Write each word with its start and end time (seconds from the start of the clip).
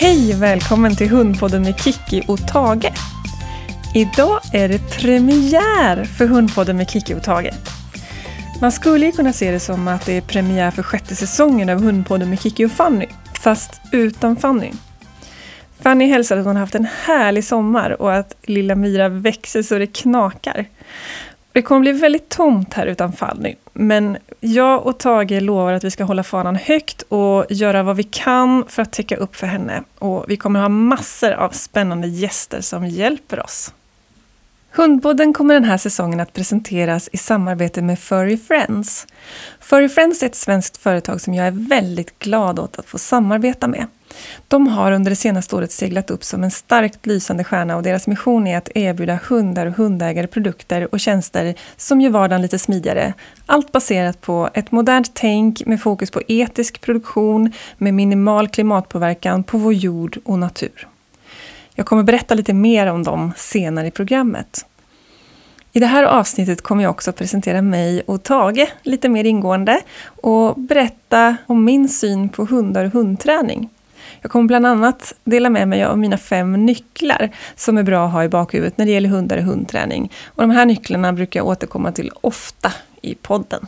Hej 0.00 0.34
och 0.34 0.42
välkommen 0.42 0.96
till 0.96 1.08
Hundpodden 1.08 1.62
med 1.62 1.80
Kiki 1.80 2.22
och 2.28 2.48
Tage. 2.48 2.92
Idag 3.94 4.40
är 4.52 4.68
det 4.68 4.78
premiär 4.98 6.04
för 6.04 6.26
Hundpodden 6.26 6.76
med 6.76 6.90
Kiki 6.90 7.14
och 7.14 7.22
Tage. 7.22 7.50
Man 8.60 8.72
skulle 8.72 9.06
ju 9.06 9.12
kunna 9.12 9.32
se 9.32 9.50
det 9.50 9.60
som 9.60 9.88
att 9.88 10.06
det 10.06 10.12
är 10.12 10.20
premiär 10.20 10.70
för 10.70 10.82
sjätte 10.82 11.16
säsongen 11.16 11.68
av 11.68 11.82
Hundpodden 11.82 12.30
med 12.30 12.40
Kiki 12.40 12.64
och 12.64 12.72
Fanny, 12.72 13.06
fast 13.40 13.80
utan 13.92 14.36
Fanny. 14.36 14.70
Fanny 15.80 16.06
hälsar 16.06 16.36
att 16.36 16.46
hon 16.46 16.56
haft 16.56 16.74
en 16.74 16.86
härlig 17.04 17.44
sommar 17.44 18.02
och 18.02 18.14
att 18.14 18.34
lilla 18.42 18.74
Mira 18.74 19.08
växer 19.08 19.62
så 19.62 19.78
det 19.78 19.86
knakar. 19.86 20.66
Det 21.52 21.62
kommer 21.62 21.80
bli 21.80 21.92
väldigt 21.92 22.28
tomt 22.28 22.74
här 22.74 22.86
utan 22.86 23.12
Fanny, 23.12 23.54
men 23.72 24.16
jag 24.40 24.86
och 24.86 24.98
Tage 24.98 25.42
lovar 25.42 25.72
att 25.72 25.84
vi 25.84 25.90
ska 25.90 26.04
hålla 26.04 26.22
fanan 26.22 26.56
högt 26.56 27.02
och 27.02 27.46
göra 27.50 27.82
vad 27.82 27.96
vi 27.96 28.02
kan 28.02 28.64
för 28.68 28.82
att 28.82 28.92
täcka 28.92 29.16
upp 29.16 29.36
för 29.36 29.46
henne. 29.46 29.82
Och 29.98 30.24
vi 30.28 30.36
kommer 30.36 30.60
ha 30.60 30.68
massor 30.68 31.32
av 31.32 31.50
spännande 31.50 32.08
gäster 32.08 32.60
som 32.60 32.86
hjälper 32.86 33.40
oss. 33.44 33.74
Hundpodden 34.72 35.32
kommer 35.32 35.54
den 35.54 35.64
här 35.64 35.78
säsongen 35.78 36.20
att 36.20 36.32
presenteras 36.32 37.08
i 37.12 37.16
samarbete 37.16 37.82
med 37.82 37.98
Furry 37.98 38.36
Friends. 38.36 39.06
Furry 39.60 39.88
Friends 39.88 40.22
är 40.22 40.26
ett 40.26 40.34
svenskt 40.34 40.76
företag 40.76 41.20
som 41.20 41.34
jag 41.34 41.46
är 41.46 41.68
väldigt 41.68 42.18
glad 42.18 42.58
åt 42.58 42.78
att 42.78 42.86
få 42.86 42.98
samarbeta 42.98 43.68
med. 43.68 43.86
De 44.48 44.66
har 44.66 44.92
under 44.92 45.10
det 45.10 45.16
senaste 45.16 45.56
året 45.56 45.72
seglat 45.72 46.10
upp 46.10 46.24
som 46.24 46.44
en 46.44 46.50
starkt 46.50 47.06
lysande 47.06 47.44
stjärna 47.44 47.76
och 47.76 47.82
deras 47.82 48.06
mission 48.06 48.46
är 48.46 48.58
att 48.58 48.68
erbjuda 48.74 49.18
hundar 49.28 49.66
och 49.66 49.76
hundägare 49.76 50.26
produkter 50.26 50.88
och 50.94 51.00
tjänster 51.00 51.54
som 51.76 52.00
gör 52.00 52.10
vardagen 52.10 52.42
lite 52.42 52.58
smidigare. 52.58 53.14
Allt 53.46 53.72
baserat 53.72 54.20
på 54.20 54.50
ett 54.54 54.72
modernt 54.72 55.10
tänk 55.14 55.66
med 55.66 55.82
fokus 55.82 56.10
på 56.10 56.22
etisk 56.28 56.80
produktion 56.80 57.52
med 57.78 57.94
minimal 57.94 58.48
klimatpåverkan 58.48 59.42
på 59.42 59.58
vår 59.58 59.72
jord 59.72 60.18
och 60.24 60.38
natur. 60.38 60.88
Jag 61.74 61.86
kommer 61.86 62.02
berätta 62.02 62.34
lite 62.34 62.52
mer 62.52 62.86
om 62.86 63.02
dem 63.02 63.32
senare 63.36 63.86
i 63.86 63.90
programmet. 63.90 64.66
I 65.72 65.80
det 65.80 65.86
här 65.86 66.04
avsnittet 66.04 66.62
kommer 66.62 66.82
jag 66.82 66.90
också 66.90 67.12
presentera 67.12 67.62
mig 67.62 68.02
och 68.06 68.22
Tage 68.22 68.72
lite 68.82 69.08
mer 69.08 69.24
ingående 69.24 69.80
och 70.04 70.60
berätta 70.60 71.36
om 71.46 71.64
min 71.64 71.88
syn 71.88 72.28
på 72.28 72.44
hundar 72.44 72.84
och 72.84 72.92
hundträning. 72.92 73.68
Jag 74.22 74.30
kommer 74.30 74.46
bland 74.46 74.66
annat 74.66 75.14
dela 75.24 75.50
med 75.50 75.68
mig 75.68 75.84
av 75.84 75.98
mina 75.98 76.18
fem 76.18 76.66
nycklar 76.66 77.30
som 77.56 77.78
är 77.78 77.82
bra 77.82 78.06
att 78.06 78.12
ha 78.12 78.24
i 78.24 78.28
bakhuvudet 78.28 78.78
när 78.78 78.86
det 78.86 78.92
gäller 78.92 79.08
hundar 79.08 79.36
och 79.36 79.44
hundträning. 79.44 80.12
Och 80.26 80.42
de 80.42 80.50
här 80.50 80.66
nycklarna 80.66 81.12
brukar 81.12 81.40
jag 81.40 81.46
återkomma 81.46 81.92
till 81.92 82.10
ofta 82.20 82.72
i 83.02 83.14
podden. 83.14 83.66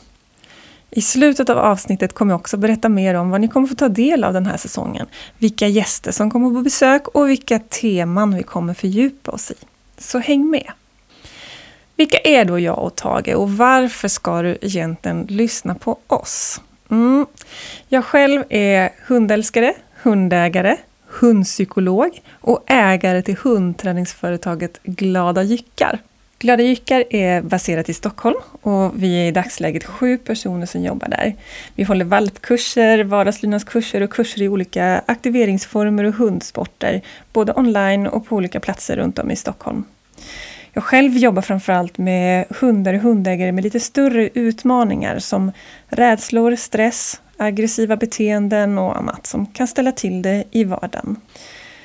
I 0.90 1.02
slutet 1.02 1.50
av 1.50 1.58
avsnittet 1.58 2.12
kommer 2.12 2.32
jag 2.32 2.40
också 2.40 2.56
berätta 2.56 2.88
mer 2.88 3.14
om 3.14 3.30
vad 3.30 3.40
ni 3.40 3.48
kommer 3.48 3.66
få 3.66 3.74
ta 3.74 3.88
del 3.88 4.24
av 4.24 4.32
den 4.32 4.46
här 4.46 4.56
säsongen, 4.56 5.06
vilka 5.38 5.66
gäster 5.66 6.12
som 6.12 6.30
kommer 6.30 6.50
på 6.50 6.62
besök 6.62 7.08
och 7.08 7.28
vilka 7.28 7.58
teman 7.58 8.34
vi 8.34 8.42
kommer 8.42 8.74
fördjupa 8.74 9.30
oss 9.30 9.50
i. 9.50 9.54
Så 9.98 10.18
häng 10.18 10.50
med! 10.50 10.72
Vilka 11.96 12.18
är 12.18 12.44
då 12.44 12.58
jag 12.58 12.78
och 12.78 12.96
Tage 12.96 13.34
och 13.36 13.52
varför 13.52 14.08
ska 14.08 14.42
du 14.42 14.58
egentligen 14.60 15.26
lyssna 15.28 15.74
på 15.74 15.98
oss? 16.06 16.60
Mm. 16.90 17.26
Jag 17.88 18.04
själv 18.04 18.44
är 18.48 18.90
hundälskare, 19.06 19.74
hundägare, 20.02 20.76
hundpsykolog 21.06 22.20
och 22.40 22.64
ägare 22.66 23.22
till 23.22 23.36
hundträningsföretaget 23.36 24.82
Glada 24.82 25.42
Jyckar. 25.42 25.98
Glada 26.38 26.62
Jyckar 26.62 27.04
är 27.10 27.42
baserat 27.42 27.88
i 27.88 27.94
Stockholm 27.94 28.36
och 28.62 29.02
vi 29.02 29.14
är 29.14 29.28
i 29.28 29.30
dagsläget 29.30 29.84
sju 29.84 30.18
personer 30.18 30.66
som 30.66 30.82
jobbar 30.82 31.08
där. 31.08 31.34
Vi 31.74 31.84
håller 31.84 32.04
valpkurser, 32.04 33.04
vardagslydnadskurser 33.04 34.00
och 34.00 34.10
kurser 34.10 34.42
i 34.42 34.48
olika 34.48 35.02
aktiveringsformer 35.06 36.04
och 36.04 36.14
hundsporter, 36.14 37.00
både 37.32 37.52
online 37.56 38.06
och 38.06 38.26
på 38.26 38.36
olika 38.36 38.60
platser 38.60 38.96
runt 38.96 39.18
om 39.18 39.30
i 39.30 39.36
Stockholm. 39.36 39.84
Jag 40.72 40.84
själv 40.84 41.16
jobbar 41.16 41.42
framförallt 41.42 41.98
med 41.98 42.44
hundar 42.50 42.94
och 42.94 43.00
hundägare 43.00 43.52
med 43.52 43.64
lite 43.64 43.80
större 43.80 44.28
utmaningar 44.34 45.18
som 45.18 45.52
rädslor, 45.88 46.56
stress, 46.56 47.20
aggressiva 47.44 47.96
beteenden 47.96 48.78
och 48.78 48.96
annat 48.96 49.26
som 49.26 49.46
kan 49.46 49.66
ställa 49.66 49.92
till 49.92 50.22
det 50.22 50.44
i 50.50 50.64
vardagen. 50.64 51.16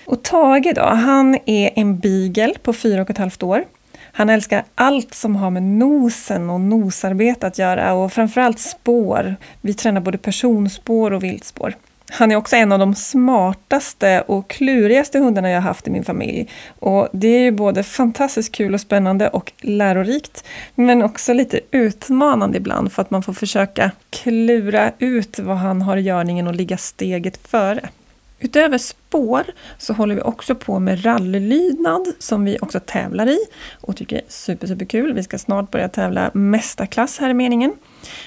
Och 0.05 0.23
Tage 0.23 0.73
då, 0.75 0.81
han 0.81 1.37
är 1.45 1.69
en 1.75 1.99
beagle 1.99 2.53
på 2.63 2.73
fyra 2.73 3.01
och 3.01 3.09
ett 3.09 3.17
halvt 3.17 3.43
år. 3.43 3.63
Han 4.11 4.29
älskar 4.29 4.63
allt 4.75 5.13
som 5.13 5.35
har 5.35 5.49
med 5.49 5.63
nosen 5.63 6.49
och 6.49 6.61
nosarbete 6.61 7.47
att 7.47 7.57
göra 7.57 7.93
och 7.93 8.13
framförallt 8.13 8.59
spår. 8.59 9.35
Vi 9.61 9.73
tränar 9.73 10.01
både 10.01 10.17
personspår 10.17 11.13
och 11.13 11.23
viltspår. 11.23 11.75
Han 12.11 12.31
är 12.31 12.35
också 12.35 12.55
en 12.55 12.71
av 12.71 12.79
de 12.79 12.95
smartaste 12.95 14.21
och 14.21 14.49
klurigaste 14.49 15.19
hundarna 15.19 15.49
jag 15.49 15.61
haft 15.61 15.87
i 15.87 15.91
min 15.91 16.03
familj. 16.03 16.49
Och 16.79 17.07
det 17.11 17.27
är 17.27 17.39
ju 17.39 17.51
både 17.51 17.83
fantastiskt 17.83 18.51
kul 18.51 18.73
och 18.73 18.81
spännande 18.81 19.29
och 19.29 19.51
lärorikt, 19.61 20.43
men 20.75 21.03
också 21.03 21.33
lite 21.33 21.59
utmanande 21.71 22.57
ibland 22.57 22.91
för 22.91 23.01
att 23.01 23.11
man 23.11 23.23
får 23.23 23.33
försöka 23.33 23.91
klura 24.09 24.91
ut 24.99 25.39
vad 25.39 25.57
han 25.57 25.81
har 25.81 25.97
i 25.97 26.01
görningen 26.01 26.47
och 26.47 26.55
ligga 26.55 26.77
steget 26.77 27.47
före. 27.47 27.89
Utöver 28.39 28.77
spår 29.07 29.43
så 29.77 29.93
håller 29.93 30.15
vi 30.15 30.21
också 30.21 30.55
på 30.55 30.79
med 30.79 31.05
rallylydnad 31.05 32.07
som 32.19 32.45
vi 32.45 32.57
också 32.61 32.79
tävlar 32.79 33.29
i 33.29 33.37
och 33.81 33.95
tycker 33.95 34.15
är 34.15 34.21
super, 34.27 34.67
super 34.67 34.85
kul. 34.85 35.13
Vi 35.13 35.23
ska 35.23 35.37
snart 35.37 35.71
börja 35.71 35.89
tävla 35.89 36.31
mästarklass 36.33 37.19
här 37.19 37.29
i 37.29 37.33
meningen. 37.33 37.73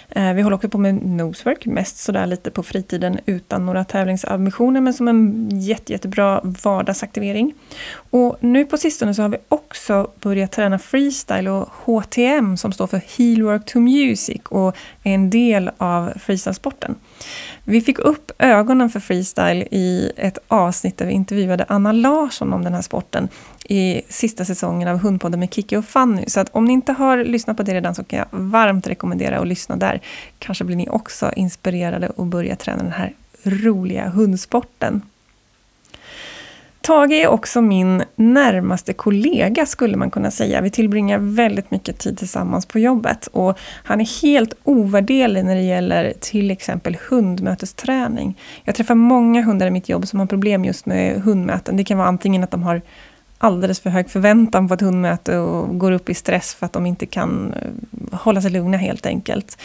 Eh, 0.08 0.32
vi 0.32 0.42
håller 0.42 0.56
också 0.56 0.68
på 0.68 0.78
med 0.78 0.94
nosework, 0.94 1.66
mest 1.66 1.98
sådär 1.98 2.26
lite 2.26 2.50
på 2.50 2.62
fritiden 2.62 3.18
utan 3.26 3.66
några 3.66 3.84
tävlingsambitioner 3.84 4.80
men 4.80 4.94
som 4.94 5.08
en 5.08 5.48
jätte, 5.60 5.92
jättebra 5.92 6.40
vardagsaktivering. 6.42 7.54
Och 8.10 8.36
nu 8.40 8.64
på 8.64 8.76
sistone 8.76 9.14
så 9.14 9.22
har 9.22 9.28
vi 9.28 9.38
också 9.48 10.10
börjat 10.20 10.52
träna 10.52 10.78
freestyle 10.78 11.48
och 11.48 11.68
HTM 11.84 12.56
som 12.56 12.72
står 12.72 12.86
för 12.86 13.00
Heelwork 13.18 13.64
to 13.64 13.80
Music 13.80 14.40
och 14.44 14.76
är 15.02 15.14
en 15.14 15.30
del 15.30 15.70
av 15.78 16.12
freestylesporten. 16.18 16.94
Vi 17.64 17.80
fick 17.80 17.98
upp 17.98 18.32
ögonen 18.38 18.90
för 18.90 19.00
freestyle 19.00 19.68
i 19.70 20.12
ett 20.16 20.38
avsnitt 20.48 20.69
där 20.96 21.06
vi 21.06 21.12
intervjuade 21.12 21.64
Anna 21.68 21.92
Larsson 21.92 22.52
om 22.52 22.64
den 22.64 22.74
här 22.74 22.82
sporten 22.82 23.28
i 23.64 24.02
sista 24.08 24.44
säsongen 24.44 24.88
av 24.88 24.98
Hundpodden 24.98 25.40
med 25.40 25.54
Kiki 25.54 25.76
och 25.76 25.84
Fanny. 25.84 26.24
Så 26.26 26.40
att 26.40 26.48
om 26.52 26.64
ni 26.64 26.72
inte 26.72 26.92
har 26.92 27.24
lyssnat 27.24 27.56
på 27.56 27.62
det 27.62 27.74
redan 27.74 27.94
så 27.94 28.04
kan 28.04 28.18
jag 28.18 28.26
varmt 28.30 28.86
rekommendera 28.86 29.38
att 29.38 29.46
lyssna 29.46 29.76
där. 29.76 30.00
Kanske 30.38 30.64
blir 30.64 30.76
ni 30.76 30.88
också 30.88 31.32
inspirerade 31.36 32.08
och 32.08 32.26
börja 32.26 32.56
träna 32.56 32.82
den 32.82 32.92
här 32.92 33.14
roliga 33.42 34.08
hundsporten. 34.08 35.02
Tage 36.90 37.12
är 37.12 37.28
också 37.28 37.60
min 37.60 38.02
närmaste 38.16 38.92
kollega 38.92 39.66
skulle 39.66 39.96
man 39.96 40.10
kunna 40.10 40.30
säga. 40.30 40.60
Vi 40.60 40.70
tillbringar 40.70 41.18
väldigt 41.18 41.70
mycket 41.70 41.98
tid 41.98 42.18
tillsammans 42.18 42.66
på 42.66 42.78
jobbet 42.78 43.26
och 43.26 43.58
han 43.84 44.00
är 44.00 44.22
helt 44.22 44.54
ovärderlig 44.64 45.44
när 45.44 45.54
det 45.54 45.62
gäller 45.62 46.12
till 46.20 46.50
exempel 46.50 46.96
hundmötesträning. 47.10 48.38
Jag 48.64 48.74
träffar 48.74 48.94
många 48.94 49.42
hundar 49.42 49.66
i 49.66 49.70
mitt 49.70 49.88
jobb 49.88 50.08
som 50.08 50.20
har 50.20 50.26
problem 50.26 50.64
just 50.64 50.86
med 50.86 51.22
hundmöten. 51.22 51.76
Det 51.76 51.84
kan 51.84 51.98
vara 51.98 52.08
antingen 52.08 52.44
att 52.44 52.50
de 52.50 52.62
har 52.62 52.82
alldeles 53.38 53.80
för 53.80 53.90
hög 53.90 54.10
förväntan 54.10 54.68
på 54.68 54.74
ett 54.74 54.80
hundmöte 54.80 55.38
och 55.38 55.78
går 55.78 55.92
upp 55.92 56.08
i 56.08 56.14
stress 56.14 56.54
för 56.54 56.66
att 56.66 56.72
de 56.72 56.86
inte 56.86 57.06
kan 57.06 57.54
eh, 57.54 58.18
hålla 58.18 58.42
sig 58.42 58.50
lugna 58.50 58.76
helt 58.76 59.06
enkelt. 59.06 59.58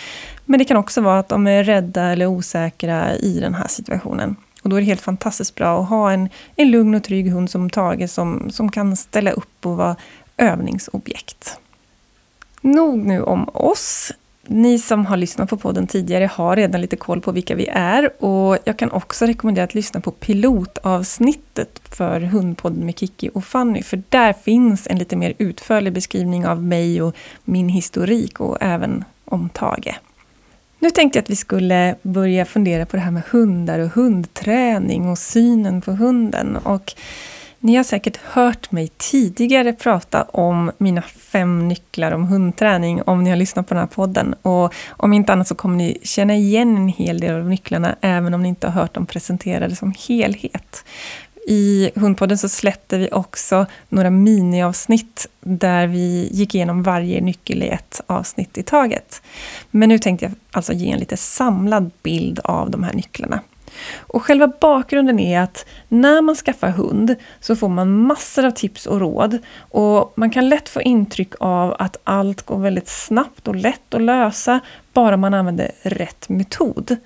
Men 0.45 0.59
det 0.59 0.65
kan 0.65 0.77
också 0.77 1.01
vara 1.01 1.19
att 1.19 1.29
de 1.29 1.47
är 1.47 1.63
rädda 1.63 2.03
eller 2.03 2.25
osäkra 2.25 3.15
i 3.15 3.39
den 3.39 3.53
här 3.53 3.67
situationen. 3.67 4.35
Och 4.65 4.69
då 4.69 4.75
är 4.75 4.81
det 4.81 4.85
helt 4.85 5.01
fantastiskt 5.01 5.55
bra 5.55 5.81
att 5.81 5.89
ha 5.89 6.11
en, 6.11 6.29
en 6.55 6.71
lugn 6.71 6.95
och 6.95 7.03
trygg 7.03 7.31
hund 7.31 7.49
som 7.49 7.69
Tage 7.69 8.09
som, 8.09 8.49
som 8.51 8.71
kan 8.71 8.95
ställa 8.95 9.31
upp 9.31 9.65
och 9.65 9.77
vara 9.77 9.95
övningsobjekt. 10.37 11.59
Nog 12.61 12.97
nu 12.97 13.21
om 13.21 13.49
oss. 13.53 14.11
Ni 14.47 14.79
som 14.79 15.05
har 15.05 15.17
lyssnat 15.17 15.49
på 15.49 15.57
podden 15.57 15.87
tidigare 15.87 16.29
har 16.33 16.55
redan 16.55 16.81
lite 16.81 16.95
koll 16.95 17.21
på 17.21 17.31
vilka 17.31 17.55
vi 17.55 17.67
är 17.67 18.23
och 18.23 18.57
jag 18.63 18.77
kan 18.77 18.91
också 18.91 19.25
rekommendera 19.25 19.63
att 19.63 19.73
lyssna 19.73 20.01
på 20.01 20.11
pilotavsnittet 20.11 21.81
för 21.83 22.21
Hundpodden 22.21 22.85
med 22.85 22.99
Kiki 22.99 23.29
och 23.33 23.45
Fanny 23.45 23.83
för 23.83 24.03
där 24.09 24.33
finns 24.33 24.87
en 24.87 24.97
lite 24.97 25.15
mer 25.15 25.33
utförlig 25.37 25.93
beskrivning 25.93 26.47
av 26.47 26.63
mig 26.63 27.01
och 27.01 27.15
min 27.43 27.69
historik 27.69 28.39
och 28.39 28.57
även 28.61 29.03
om 29.25 29.49
Tage. 29.49 29.99
Nu 30.85 30.91
tänkte 30.91 31.17
jag 31.19 31.23
att 31.23 31.29
vi 31.29 31.35
skulle 31.35 31.95
börja 32.01 32.45
fundera 32.45 32.85
på 32.85 32.97
det 32.97 33.03
här 33.03 33.11
med 33.11 33.23
hundar 33.31 33.79
och 33.79 33.89
hundträning 33.89 35.09
och 35.09 35.17
synen 35.17 35.81
på 35.81 35.91
hunden. 35.91 36.57
Och 36.57 36.93
ni 37.59 37.75
har 37.75 37.83
säkert 37.83 38.17
hört 38.17 38.71
mig 38.71 38.87
tidigare 38.97 39.73
prata 39.73 40.23
om 40.23 40.71
mina 40.77 41.01
fem 41.01 41.67
nycklar 41.67 42.11
om 42.11 42.23
hundträning 42.23 43.01
om 43.01 43.23
ni 43.23 43.29
har 43.29 43.37
lyssnat 43.37 43.67
på 43.67 43.73
den 43.73 43.81
här 43.81 43.87
podden. 43.87 44.35
Och 44.41 44.73
om 44.89 45.13
inte 45.13 45.33
annat 45.33 45.47
så 45.47 45.55
kommer 45.55 45.75
ni 45.77 45.97
känna 46.03 46.35
igen 46.35 46.77
en 46.77 46.87
hel 46.87 47.19
del 47.19 47.35
av 47.35 47.49
nycklarna 47.49 47.95
även 48.01 48.33
om 48.33 48.41
ni 48.41 48.49
inte 48.49 48.67
har 48.67 48.81
hört 48.81 48.93
dem 48.93 49.05
presenterade 49.05 49.75
som 49.75 49.93
helhet. 50.07 50.85
I 51.47 51.91
Hundpodden 51.95 52.37
så 52.37 52.49
släppte 52.49 52.97
vi 52.97 53.09
också 53.11 53.65
några 53.89 54.09
miniavsnitt 54.09 55.27
där 55.41 55.87
vi 55.87 56.29
gick 56.31 56.55
igenom 56.55 56.83
varje 56.83 57.21
nyckel 57.21 57.63
i 57.63 57.67
ett 57.67 58.01
avsnitt 58.07 58.57
i 58.57 58.63
taget. 58.63 59.21
Men 59.71 59.89
nu 59.89 59.99
tänkte 59.99 60.25
jag 60.25 60.33
alltså 60.51 60.73
ge 60.73 60.91
en 60.91 60.99
lite 60.99 61.17
samlad 61.17 61.91
bild 62.03 62.39
av 62.43 62.69
de 62.71 62.83
här 62.83 62.93
nycklarna. 62.93 63.39
Och 63.97 64.23
själva 64.23 64.51
bakgrunden 64.61 65.19
är 65.19 65.41
att 65.41 65.65
när 65.87 66.21
man 66.21 66.35
skaffar 66.35 66.69
hund 66.69 67.15
så 67.39 67.55
får 67.55 67.69
man 67.69 67.97
massor 68.07 68.45
av 68.45 68.51
tips 68.51 68.85
och 68.85 68.99
råd. 68.99 69.37
Och 69.57 70.13
man 70.15 70.29
kan 70.29 70.49
lätt 70.49 70.69
få 70.69 70.81
intryck 70.81 71.33
av 71.39 71.75
att 71.79 71.97
allt 72.03 72.41
går 72.41 72.59
väldigt 72.59 72.87
snabbt 72.89 73.47
och 73.47 73.55
lätt 73.55 73.93
att 73.93 74.01
lösa, 74.01 74.59
bara 74.93 75.17
man 75.17 75.33
använder 75.33 75.71
rätt 75.81 76.29
metod. 76.29 76.97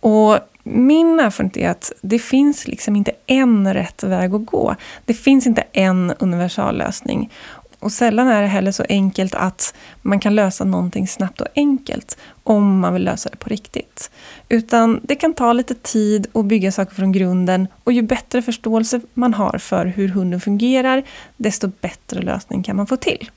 Och 0.00 0.38
min 0.62 1.20
erfarenhet 1.20 1.56
är 1.56 1.68
att 1.68 1.92
det 2.00 2.18
finns 2.18 2.68
liksom 2.68 2.96
inte 2.96 3.12
en 3.26 3.74
rätt 3.74 4.02
väg 4.02 4.34
att 4.34 4.46
gå. 4.46 4.76
Det 5.04 5.14
finns 5.14 5.46
inte 5.46 5.64
en 5.72 6.12
universallösning. 6.18 7.30
Och 7.78 7.92
sällan 7.92 8.28
är 8.28 8.42
det 8.42 8.48
heller 8.48 8.72
så 8.72 8.84
enkelt 8.88 9.34
att 9.34 9.74
man 10.02 10.20
kan 10.20 10.34
lösa 10.34 10.64
någonting 10.64 11.08
snabbt 11.08 11.40
och 11.40 11.46
enkelt 11.56 12.18
om 12.42 12.80
man 12.80 12.94
vill 12.94 13.04
lösa 13.04 13.28
det 13.28 13.36
på 13.36 13.48
riktigt. 13.48 14.10
Utan 14.48 15.00
det 15.02 15.14
kan 15.14 15.34
ta 15.34 15.52
lite 15.52 15.74
tid 15.74 16.26
att 16.32 16.44
bygga 16.44 16.72
saker 16.72 16.94
från 16.94 17.12
grunden 17.12 17.68
och 17.84 17.92
ju 17.92 18.02
bättre 18.02 18.42
förståelse 18.42 19.00
man 19.14 19.34
har 19.34 19.58
för 19.58 19.86
hur 19.86 20.08
hunden 20.08 20.40
fungerar, 20.40 21.02
desto 21.36 21.68
bättre 21.80 22.22
lösning 22.22 22.62
kan 22.62 22.76
man 22.76 22.86
få 22.86 22.96
till. 22.96 23.30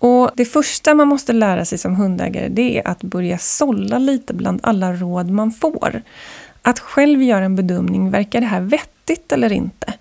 Och 0.00 0.30
Det 0.34 0.44
första 0.44 0.94
man 0.94 1.08
måste 1.08 1.32
lära 1.32 1.64
sig 1.64 1.78
som 1.78 1.96
hundägare 1.96 2.48
det 2.48 2.78
är 2.78 2.88
att 2.88 3.02
börja 3.02 3.38
sålla 3.38 3.98
lite 3.98 4.34
bland 4.34 4.60
alla 4.62 4.92
råd 4.92 5.30
man 5.30 5.52
får. 5.52 6.02
Att 6.62 6.78
själv 6.78 7.22
göra 7.22 7.44
en 7.44 7.56
bedömning, 7.56 8.10
verkar 8.10 8.40
det 8.40 8.46
här 8.46 8.60
vettigt 8.60 9.32
eller 9.32 9.52
inte? 9.52 9.94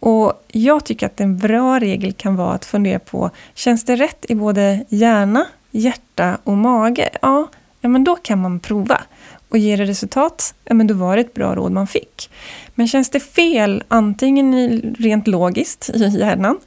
Och 0.00 0.44
Jag 0.48 0.84
tycker 0.84 1.06
att 1.06 1.20
en 1.20 1.38
bra 1.38 1.80
regel 1.80 2.12
kan 2.12 2.36
vara 2.36 2.52
att 2.52 2.64
fundera 2.64 2.98
på, 2.98 3.30
känns 3.54 3.84
det 3.84 3.96
rätt 3.96 4.24
i 4.28 4.34
både 4.34 4.84
hjärna, 4.88 5.46
hjärta 5.70 6.38
och 6.44 6.56
mage? 6.56 7.10
Ja, 7.22 7.48
ja 7.80 7.88
men 7.88 8.04
då 8.04 8.16
kan 8.16 8.42
man 8.42 8.60
prova. 8.60 9.00
Och 9.48 9.58
ger 9.58 9.76
det 9.76 9.84
resultat, 9.84 10.54
ja 10.64 10.74
men 10.74 10.86
då 10.86 10.94
var 10.94 11.16
det 11.16 11.20
ett 11.20 11.34
bra 11.34 11.54
råd 11.54 11.72
man 11.72 11.86
fick. 11.86 12.30
Men 12.74 12.88
känns 12.88 13.10
det 13.10 13.20
fel, 13.20 13.82
antingen 13.88 14.80
rent 14.98 15.26
logiskt 15.26 15.90
i 15.94 16.18
hjärnan, 16.18 16.58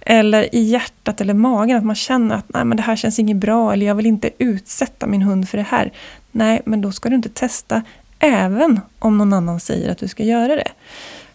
eller 0.00 0.54
i 0.54 0.60
hjärtat 0.60 1.20
eller 1.20 1.34
magen, 1.34 1.76
att 1.76 1.84
man 1.84 1.96
känner 1.96 2.34
att 2.34 2.44
Nej, 2.48 2.64
men 2.64 2.76
det 2.76 2.82
här 2.82 2.96
känns 2.96 3.18
inget 3.18 3.36
bra, 3.36 3.72
eller 3.72 3.86
jag 3.86 3.94
vill 3.94 4.06
inte 4.06 4.30
utsätta 4.38 5.06
min 5.06 5.22
hund 5.22 5.48
för 5.48 5.58
det 5.58 5.66
här. 5.68 5.92
Nej, 6.32 6.62
men 6.64 6.80
då 6.80 6.92
ska 6.92 7.08
du 7.08 7.16
inte 7.16 7.28
testa, 7.28 7.82
även 8.18 8.80
om 8.98 9.18
någon 9.18 9.32
annan 9.32 9.60
säger 9.60 9.90
att 9.90 9.98
du 9.98 10.08
ska 10.08 10.24
göra 10.24 10.56
det. 10.56 10.68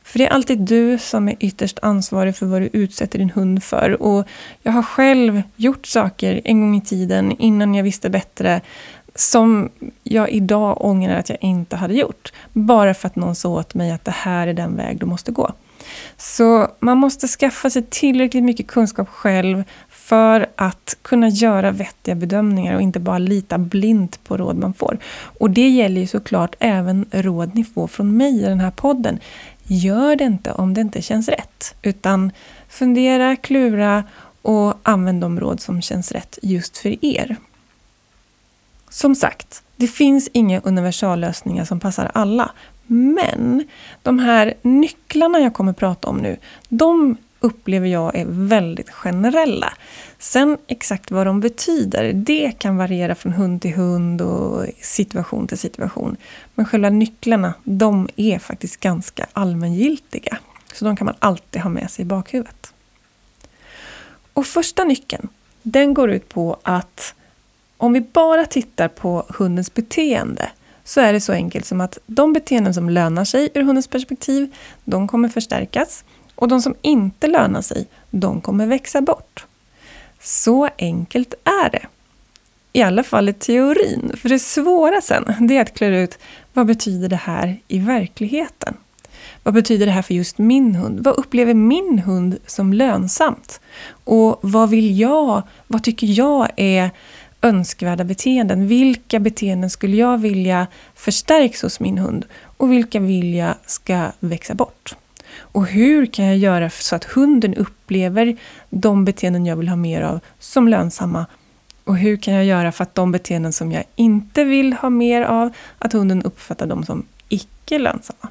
För 0.04 0.20
det 0.20 0.26
är 0.26 0.30
alltid 0.30 0.60
du 0.60 0.98
som 0.98 1.30
är 1.30 1.36
ytterst 1.40 1.80
ansvarig 1.82 2.36
för 2.36 2.46
vad 2.46 2.62
du 2.62 2.70
utsätter 2.74 3.20
din 3.20 3.30
hund 3.30 3.64
för. 3.64 4.02
Och 4.02 4.28
jag 4.64 4.72
har 4.72 4.84
själv 4.84 5.42
gjort 5.56 5.86
saker 5.86 6.42
en 6.44 6.62
gång 6.62 6.76
i 6.76 6.82
tiden, 6.82 7.32
innan 7.40 7.76
jag 7.76 7.84
visste 7.84 8.10
bättre, 8.10 8.62
som 9.16 9.70
jag 10.04 10.30
idag 10.30 10.86
ångrar 10.86 11.20
att 11.20 11.30
jag 11.30 11.38
inte 11.42 11.76
hade 11.76 11.94
gjort. 11.94 12.34
Bara 12.54 12.94
för 12.94 13.08
att 13.08 13.16
någon 13.16 13.36
sa 13.36 13.50
åt 13.50 13.74
mig 13.74 13.92
att 13.92 14.06
det 14.06 14.12
här 14.12 14.48
är 14.48 14.54
den 14.54 14.76
väg 14.76 15.00
du 15.00 15.06
måste 15.06 15.32
gå. 15.32 15.52
Så 16.18 16.68
man 16.80 16.98
måste 16.98 17.28
skaffa 17.28 17.70
sig 17.70 17.84
tillräckligt 17.90 18.44
mycket 18.44 18.68
kunskap 18.68 19.10
själv 19.10 19.64
för 19.90 20.50
att 20.56 20.98
kunna 21.02 21.30
göra 21.30 21.72
vettiga 21.72 22.16
bedömningar 22.16 22.76
och 22.76 22.82
inte 22.82 23.00
bara 23.00 23.18
lita 23.18 23.58
blint 23.58 24.24
på 24.24 24.38
råd 24.38 24.58
man 24.58 24.74
får. 24.74 24.98
Och 25.40 25.50
det 25.50 25.70
gäller 25.70 26.02
ju 26.02 26.08
såklart 26.08 26.56
även 26.60 27.06
råd 27.12 27.56
ni 27.56 27.64
får 27.64 27.88
från 27.88 28.18
mig 28.18 28.40
i 28.42 28.46
den 28.46 28.60
här 28.60 28.72
podden. 28.72 29.20
Gör 29.64 30.16
det 30.16 30.24
inte 30.24 30.52
om 30.52 30.74
det 30.74 30.82
inte 30.82 31.02
känns 31.02 31.30
rätt, 31.30 31.76
utan 31.82 32.32
fundera, 32.70 33.36
klura 33.36 34.04
och 34.42 34.74
använd 34.84 35.22
de 35.22 35.40
råd 35.40 35.60
som 35.60 35.82
känns 35.82 36.12
rätt 36.12 36.40
just 36.42 36.78
för 36.78 37.06
er. 37.06 37.38
Som 38.92 39.16
sagt, 39.16 39.64
det 39.76 39.88
finns 39.88 40.30
inga 40.34 40.62
universallösningar 40.62 41.66
som 41.66 41.80
passar 41.80 42.12
alla. 42.14 42.52
Men 42.88 43.68
de 44.04 44.20
här 44.20 44.54
nycklarna 44.62 45.40
jag 45.40 45.54
kommer 45.54 45.74
prata 45.74 46.08
om 46.08 46.18
nu, 46.18 46.38
de 46.70 47.18
upplever 47.40 47.88
jag 47.88 48.16
är 48.16 48.26
väldigt 48.28 48.90
generella. 48.90 49.74
Sen 50.20 50.58
exakt 50.68 51.12
vad 51.12 51.28
de 51.28 51.40
betyder, 51.40 52.14
det 52.14 52.52
kan 52.60 52.78
variera 52.78 53.16
från 53.16 53.34
hund 53.34 53.62
till 53.62 53.74
hund 53.74 54.22
och 54.22 54.66
situation 54.82 55.48
till 55.48 55.58
situation. 55.58 56.18
Men 56.56 56.66
själva 56.66 56.90
nycklarna, 56.90 57.54
de 57.64 58.10
är 58.16 58.40
faktiskt 58.40 58.80
ganska 58.80 59.28
allmängiltiga. 59.34 60.38
Så 60.74 60.86
de 60.86 60.96
kan 60.96 61.06
man 61.06 61.16
alltid 61.20 61.62
ha 61.62 61.70
med 61.70 61.92
sig 61.92 62.04
i 62.04 62.06
bakhuvudet. 62.06 62.74
Och 64.34 64.46
första 64.46 64.84
nyckeln, 64.84 65.28
den 65.64 65.94
går 65.94 66.12
ut 66.12 66.30
på 66.30 66.60
att 66.64 67.14
om 67.82 67.94
vi 67.94 68.02
bara 68.02 68.46
tittar 68.46 68.88
på 68.88 69.26
hundens 69.30 69.74
beteende 69.74 70.50
så 70.84 71.02
är 71.02 71.14
det 71.14 71.22
så 71.22 71.34
enkelt 71.34 71.66
som 71.66 71.82
att 71.82 71.98
de 72.06 72.34
beteenden 72.34 72.74
som 72.74 72.90
lönar 72.90 73.26
sig 73.26 73.50
ur 73.54 73.62
hundens 73.64 73.88
perspektiv, 73.88 74.56
de 74.84 75.08
kommer 75.08 75.30
förstärkas 75.30 76.04
och 76.36 76.48
de 76.48 76.62
som 76.62 76.76
inte 76.82 77.28
lönar 77.28 77.62
sig, 77.62 77.88
de 78.10 78.42
kommer 78.42 78.66
växa 78.66 79.02
bort. 79.02 79.46
Så 80.20 80.70
enkelt 80.78 81.34
är 81.44 81.70
det. 81.70 81.86
I 82.74 82.82
alla 82.82 83.04
fall 83.04 83.30
i 83.30 83.34
teorin. 83.34 84.12
För 84.18 84.30
det 84.30 84.40
svåra 84.40 85.02
sen, 85.02 85.34
det 85.40 85.58
är 85.58 85.62
att 85.62 85.74
klura 85.74 86.00
ut 86.00 86.20
vad 86.54 86.66
betyder 86.66 87.10
det 87.10 87.16
här 87.16 87.60
i 87.68 87.80
verkligheten? 87.80 88.78
Vad 89.44 89.54
betyder 89.54 89.86
det 89.86 89.92
här 89.92 90.02
för 90.02 90.14
just 90.14 90.38
min 90.38 90.76
hund? 90.76 91.00
Vad 91.00 91.16
upplever 91.16 91.54
min 91.54 92.00
hund 92.00 92.38
som 92.46 92.74
lönsamt? 92.74 93.62
Och 94.04 94.40
vad 94.42 94.70
vill 94.70 95.00
jag, 95.00 95.44
vad 95.68 95.84
tycker 95.84 96.08
jag 96.08 96.50
är 96.56 96.92
önskvärda 97.42 98.04
beteenden. 98.04 98.68
Vilka 98.68 99.20
beteenden 99.20 99.70
skulle 99.70 99.96
jag 99.98 100.18
vilja 100.18 100.68
förstärks 100.96 101.62
hos 101.62 101.80
min 101.80 101.98
hund 101.98 102.26
och 102.58 102.72
vilka 102.72 103.00
vill 103.00 103.34
jag 103.34 103.56
ska 103.66 104.12
växa 104.20 104.54
bort? 104.54 104.96
Och 105.38 105.66
hur 105.66 106.06
kan 106.06 106.26
jag 106.26 106.38
göra 106.38 106.70
så 106.70 106.96
att 106.96 107.04
hunden 107.04 107.56
upplever 107.56 108.38
de 108.70 109.06
beteenden 109.06 109.46
jag 109.46 109.56
vill 109.56 109.70
ha 109.70 109.76
mer 109.76 110.02
av 110.02 110.20
som 110.40 110.68
lönsamma? 110.68 111.26
Och 111.84 111.98
hur 111.98 112.18
kan 112.18 112.34
jag 112.34 112.46
göra 112.46 112.72
för 112.72 112.84
att 112.84 112.96
de 112.96 113.12
beteenden 113.12 113.54
som 113.54 113.72
jag 113.72 113.84
inte 113.96 114.44
vill 114.44 114.74
ha 114.74 114.90
mer 114.90 115.22
av, 115.22 115.54
att 115.78 115.94
hunden 115.94 116.24
uppfattar 116.24 116.68
dem 116.68 116.86
som 116.86 117.06
icke 117.30 117.80
lönsamma? 117.80 118.30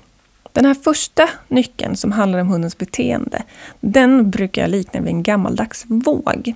Den 0.52 0.64
här 0.64 0.74
första 0.74 1.28
nyckeln 1.48 1.96
som 1.96 2.12
handlar 2.12 2.38
om 2.38 2.48
hundens 2.48 2.78
beteende, 2.78 3.42
den 3.80 4.30
brukar 4.30 4.62
jag 4.62 4.70
likna 4.70 5.00
vid 5.00 5.08
en 5.08 5.22
gammaldags 5.22 5.84
våg. 5.88 6.54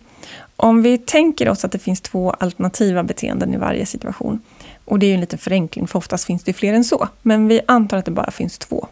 Om 0.57 0.83
vi 0.83 0.99
tänker 0.99 1.49
oss 1.49 1.65
att 1.65 1.73
det 1.73 1.79
finns 1.79 2.01
två 2.01 2.31
alternativa 2.31 3.03
beteenden 3.03 3.55
i 3.55 3.57
varje 3.57 3.87
situation, 3.87 4.41
och 4.85 4.99
det 4.99 5.07
är 5.07 5.09
ju 5.09 5.15
en 5.15 5.21
liten 5.21 5.39
förenkling, 5.39 5.87
för 5.87 5.99
oftast 5.99 6.25
finns 6.25 6.45
det 6.45 6.53
fler 6.53 6.73
än 6.75 6.85
så, 6.85 7.09
men 7.23 7.49
vi 7.49 7.61
antar 7.67 7.97
att 7.97 8.05
det 8.05 8.11
bara 8.11 8.31
finns 8.31 8.59
två. 8.59 8.87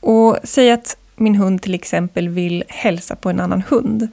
Och 0.00 0.38
säg 0.44 0.70
att 0.70 0.96
min 1.16 1.34
hund 1.34 1.62
till 1.62 1.74
exempel 1.74 2.28
vill 2.28 2.64
hälsa 2.68 3.16
på 3.16 3.30
en 3.30 3.40
annan 3.40 3.62
hund. 3.68 4.08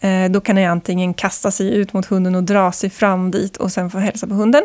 Eh, 0.00 0.30
då 0.30 0.40
kan 0.40 0.56
jag 0.56 0.70
antingen 0.70 1.14
kasta 1.14 1.50
sig 1.50 1.74
ut 1.74 1.92
mot 1.92 2.06
hunden 2.06 2.34
och 2.34 2.42
dra 2.42 2.72
sig 2.72 2.90
fram 2.90 3.30
dit 3.30 3.56
och 3.56 3.72
sen 3.72 3.90
få 3.90 3.98
hälsa 3.98 4.26
på 4.26 4.34
hunden. 4.34 4.62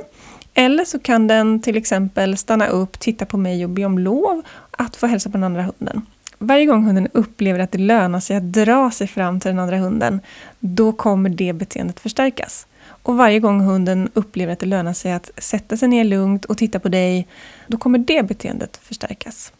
Eller 0.59 0.85
så 0.85 0.99
kan 0.99 1.27
den 1.27 1.61
till 1.61 1.77
exempel 1.77 2.37
stanna 2.37 2.67
upp, 2.67 2.99
titta 2.99 3.25
på 3.25 3.37
mig 3.37 3.65
och 3.65 3.69
be 3.69 3.85
om 3.85 3.99
lov 3.99 4.41
att 4.71 4.95
få 4.95 5.07
hälsa 5.07 5.29
på 5.29 5.37
den 5.37 5.43
andra 5.43 5.61
hunden. 5.61 6.05
Varje 6.37 6.65
gång 6.65 6.85
hunden 6.85 7.07
upplever 7.13 7.59
att 7.59 7.71
det 7.71 7.77
lönar 7.77 8.19
sig 8.19 8.35
att 8.35 8.53
dra 8.53 8.91
sig 8.91 9.07
fram 9.07 9.39
till 9.39 9.49
den 9.49 9.59
andra 9.59 9.77
hunden, 9.77 10.21
då 10.59 10.91
kommer 10.91 11.29
det 11.29 11.53
beteendet 11.53 11.99
förstärkas. 11.99 12.67
Och 13.03 13.17
varje 13.17 13.39
gång 13.39 13.61
hunden 13.61 14.09
upplever 14.13 14.53
att 14.53 14.59
det 14.59 14.65
lönar 14.65 14.93
sig 14.93 15.11
att 15.13 15.31
sätta 15.37 15.77
sig 15.77 15.87
ner 15.87 16.03
lugnt 16.03 16.45
och 16.45 16.57
titta 16.57 16.79
på 16.79 16.89
dig, 16.89 17.27
då 17.67 17.77
kommer 17.77 17.99
det 17.99 18.27
beteendet 18.27 18.79
förstärkas. 18.83 19.51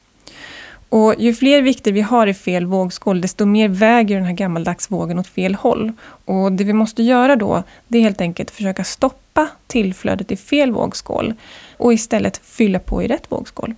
Och 0.90 1.16
ju 1.18 1.34
fler 1.34 1.62
vikter 1.62 1.92
vi 1.92 2.02
har 2.02 2.28
i 2.28 2.34
fel 2.34 2.66
vågskål, 2.66 3.22
desto 3.22 3.46
mer 3.46 3.70
väger 3.70 4.16
den 4.16 4.26
här 4.26 4.34
gammaldags 4.34 4.92
vågen 4.92 5.20
åt 5.20 5.28
fel 5.28 5.56
håll. 5.56 5.92
Och 6.26 6.52
det 6.52 6.64
vi 6.64 6.74
måste 6.74 7.04
göra 7.04 7.36
då, 7.36 7.64
det 7.88 7.98
är 7.98 8.02
helt 8.02 8.22
enkelt 8.22 8.50
att 8.50 8.56
försöka 8.56 8.84
stoppa 8.84 9.48
tillflödet 9.68 10.32
i 10.32 10.38
fel 10.38 10.72
vågskål 10.72 11.34
och 11.78 11.94
istället 11.94 12.38
fylla 12.38 12.80
på 12.80 13.04
i 13.04 13.08
rätt 13.08 13.32
vågskål. 13.32 13.76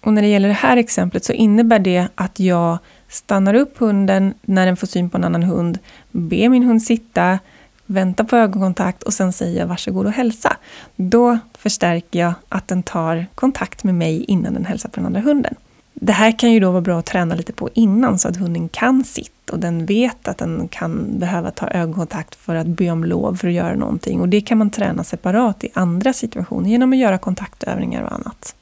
Och 0.00 0.12
när 0.12 0.22
det 0.22 0.28
gäller 0.28 0.48
det 0.48 0.54
här 0.54 0.76
exemplet 0.76 1.24
så 1.24 1.32
innebär 1.32 1.78
det 1.78 2.08
att 2.14 2.40
jag 2.40 2.78
stannar 3.08 3.54
upp 3.54 3.78
hunden 3.78 4.34
när 4.42 4.66
den 4.66 4.76
får 4.76 4.86
syn 4.86 5.10
på 5.10 5.16
en 5.16 5.24
annan 5.24 5.42
hund, 5.42 5.78
ber 6.10 6.48
min 6.48 6.62
hund 6.62 6.82
sitta, 6.82 7.38
väntar 7.86 8.24
på 8.24 8.36
ögonkontakt 8.36 9.02
och 9.02 9.14
sen 9.14 9.32
säger 9.32 9.60
jag 9.60 9.66
varsågod 9.66 10.06
och 10.06 10.12
hälsa. 10.12 10.56
Då 10.96 11.38
förstärker 11.58 12.18
jag 12.18 12.34
att 12.48 12.68
den 12.68 12.82
tar 12.82 13.26
kontakt 13.34 13.84
med 13.84 13.94
mig 13.94 14.24
innan 14.24 14.54
den 14.54 14.64
hälsar 14.64 14.88
på 14.88 14.96
den 14.96 15.06
andra 15.06 15.20
hunden. 15.20 15.54
Det 15.94 16.12
här 16.12 16.38
kan 16.38 16.52
ju 16.52 16.60
då 16.60 16.70
vara 16.70 16.80
bra 16.80 16.98
att 16.98 17.06
träna 17.06 17.34
lite 17.34 17.52
på 17.52 17.68
innan 17.74 18.18
så 18.18 18.28
att 18.28 18.36
hunden 18.36 18.68
kan 18.68 19.04
sitt 19.04 19.50
och 19.50 19.58
den 19.58 19.86
vet 19.86 20.28
att 20.28 20.38
den 20.38 20.68
kan 20.68 21.18
behöva 21.18 21.50
ta 21.50 21.68
ögonkontakt 21.68 22.34
för 22.34 22.54
att 22.54 22.66
be 22.66 22.90
om 22.90 23.04
lov 23.04 23.34
för 23.34 23.48
att 23.48 23.54
göra 23.54 23.74
någonting. 23.74 24.20
Och 24.20 24.28
det 24.28 24.40
kan 24.40 24.58
man 24.58 24.70
träna 24.70 25.04
separat 25.04 25.64
i 25.64 25.68
andra 25.74 26.12
situationer 26.12 26.70
genom 26.70 26.92
att 26.92 26.98
göra 26.98 27.18
kontaktövningar 27.18 28.02
och 28.02 28.12
annat. 28.12 28.54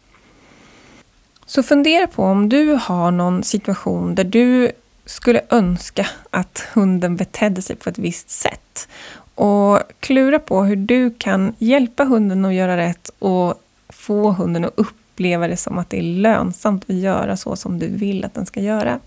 Så 1.46 1.62
fundera 1.62 2.06
på 2.06 2.22
om 2.22 2.48
du 2.48 2.78
har 2.82 3.10
någon 3.10 3.42
situation 3.42 4.14
där 4.14 4.24
du 4.24 4.72
skulle 5.06 5.40
önska 5.50 6.06
att 6.30 6.68
hunden 6.74 7.16
betedde 7.16 7.62
sig 7.62 7.76
på 7.76 7.90
ett 7.90 7.98
visst 7.98 8.30
sätt. 8.30 8.88
Och 9.34 9.78
klura 10.00 10.38
på 10.38 10.62
hur 10.62 10.76
du 10.76 11.14
kan 11.18 11.54
hjälpa 11.58 12.04
hunden 12.04 12.44
att 12.44 12.54
göra 12.54 12.76
rätt 12.76 13.10
och 13.18 13.54
få 13.88 14.32
hunden 14.32 14.64
att 14.64 14.72
upp 14.76 14.99
uppleva 15.20 15.48
det 15.48 15.56
som 15.56 15.78
att 15.78 15.90
det 15.90 15.98
är 15.98 16.02
lönsamt 16.02 16.84
att 16.88 16.96
göra 16.96 17.36
så 17.36 17.56
som 17.56 17.78
du 17.78 17.88
vill 17.88 18.24
att 18.24 18.34
den 18.34 18.46
ska 18.46 18.60
göra. 18.60 18.98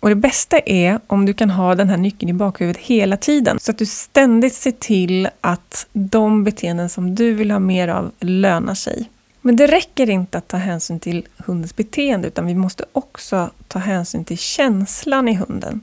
Och 0.00 0.08
det 0.08 0.14
bästa 0.14 0.58
är 0.58 1.00
om 1.06 1.26
du 1.26 1.34
kan 1.34 1.50
ha 1.50 1.74
den 1.74 1.88
här 1.88 1.96
nyckeln 1.96 2.30
i 2.30 2.32
bakhuvudet 2.32 2.82
hela 2.82 3.16
tiden, 3.16 3.58
så 3.60 3.70
att 3.70 3.78
du 3.78 3.86
ständigt 3.86 4.54
ser 4.54 4.70
till 4.70 5.28
att 5.40 5.86
de 5.92 6.44
beteenden 6.44 6.88
som 6.88 7.14
du 7.14 7.34
vill 7.34 7.50
ha 7.50 7.58
mer 7.58 7.88
av 7.88 8.10
lönar 8.20 8.74
sig. 8.74 9.10
Men 9.40 9.56
det 9.56 9.66
räcker 9.66 10.10
inte 10.10 10.38
att 10.38 10.48
ta 10.48 10.56
hänsyn 10.56 11.00
till 11.00 11.26
hundens 11.46 11.76
beteende, 11.76 12.28
utan 12.28 12.46
vi 12.46 12.54
måste 12.54 12.84
också 12.92 13.50
ta 13.68 13.78
hänsyn 13.78 14.24
till 14.24 14.38
känslan 14.38 15.28
i 15.28 15.34
hunden. 15.34 15.80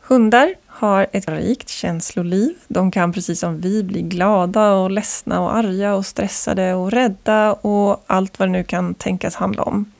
Hundar 0.00 0.54
har 0.84 1.06
ett 1.12 1.28
rikt 1.28 1.68
känsloliv. 1.68 2.54
De 2.68 2.90
kan 2.90 3.12
precis 3.12 3.40
som 3.40 3.60
vi 3.60 3.82
bli 3.82 4.02
glada 4.02 4.72
och 4.72 4.90
ledsna 4.90 5.40
och 5.40 5.56
arga 5.56 5.94
och 5.94 6.06
stressade 6.06 6.74
och 6.74 6.90
rädda 6.90 7.52
och 7.52 8.04
allt 8.06 8.38
vad 8.38 8.48
det 8.48 8.52
nu 8.52 8.64
kan 8.64 8.94
tänkas 8.94 9.34
handla 9.34 9.62
om. 9.62 9.92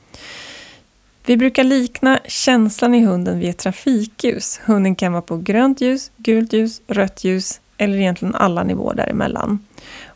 Vi 1.25 1.37
brukar 1.37 1.63
likna 1.63 2.19
känslan 2.25 2.95
i 2.95 3.05
hunden 3.05 3.39
vid 3.39 3.49
ett 3.49 3.57
trafikljus. 3.57 4.59
Hunden 4.65 4.95
kan 4.95 5.11
vara 5.11 5.21
på 5.21 5.37
grönt 5.37 5.81
ljus, 5.81 6.11
gult 6.17 6.53
ljus, 6.53 6.81
rött 6.87 7.23
ljus 7.23 7.61
eller 7.77 7.97
egentligen 7.97 8.35
alla 8.35 8.63
nivåer 8.63 8.95
däremellan. 8.95 9.65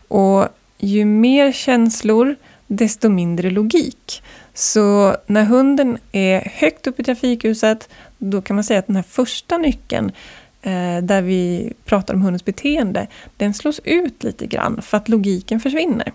Och 0.07 0.47
ju 0.77 1.05
mer 1.05 1.51
känslor, 1.51 2.35
desto 2.67 3.09
mindre 3.09 3.49
logik. 3.49 4.23
Så 4.53 5.15
när 5.27 5.43
hunden 5.43 5.97
är 6.11 6.51
högt 6.55 6.87
upp 6.87 6.99
i 6.99 7.03
trafikljuset, 7.03 7.89
då 8.17 8.41
kan 8.41 8.55
man 8.55 8.63
säga 8.63 8.79
att 8.79 8.87
den 8.87 8.95
här 8.95 9.03
första 9.03 9.57
nyckeln, 9.57 10.11
Eh, 10.61 11.03
där 11.03 11.21
vi 11.21 11.73
pratar 11.85 12.13
om 12.13 12.21
hundens 12.21 12.45
beteende, 12.45 13.07
den 13.37 13.53
slås 13.53 13.81
ut 13.83 14.23
lite 14.23 14.47
grann 14.47 14.81
för 14.81 14.97
att 14.97 15.09
logiken 15.09 15.59
försvinner. 15.59 16.13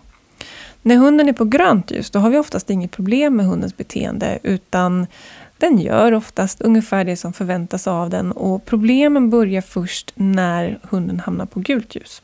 När 0.83 0.97
hunden 0.97 1.29
är 1.29 1.33
på 1.33 1.45
grönt 1.45 1.91
ljus, 1.91 2.11
då 2.11 2.19
har 2.19 2.31
vi 2.31 2.39
oftast 2.39 2.71
inget 2.71 2.91
problem 2.91 3.37
med 3.37 3.47
hundens 3.47 3.77
beteende, 3.77 4.39
utan 4.43 5.07
den 5.59 5.79
gör 5.79 6.13
oftast 6.13 6.61
ungefär 6.61 7.05
det 7.05 7.17
som 7.17 7.33
förväntas 7.33 7.87
av 7.87 8.11
den 8.11 8.33
och 8.33 8.65
problemen 8.65 9.31
börjar 9.31 9.61
först 9.61 10.13
när 10.15 10.79
hunden 10.83 11.21
hamnar 11.21 11.47
på 11.47 11.61
gult 11.61 11.97
ljus. 11.97 12.23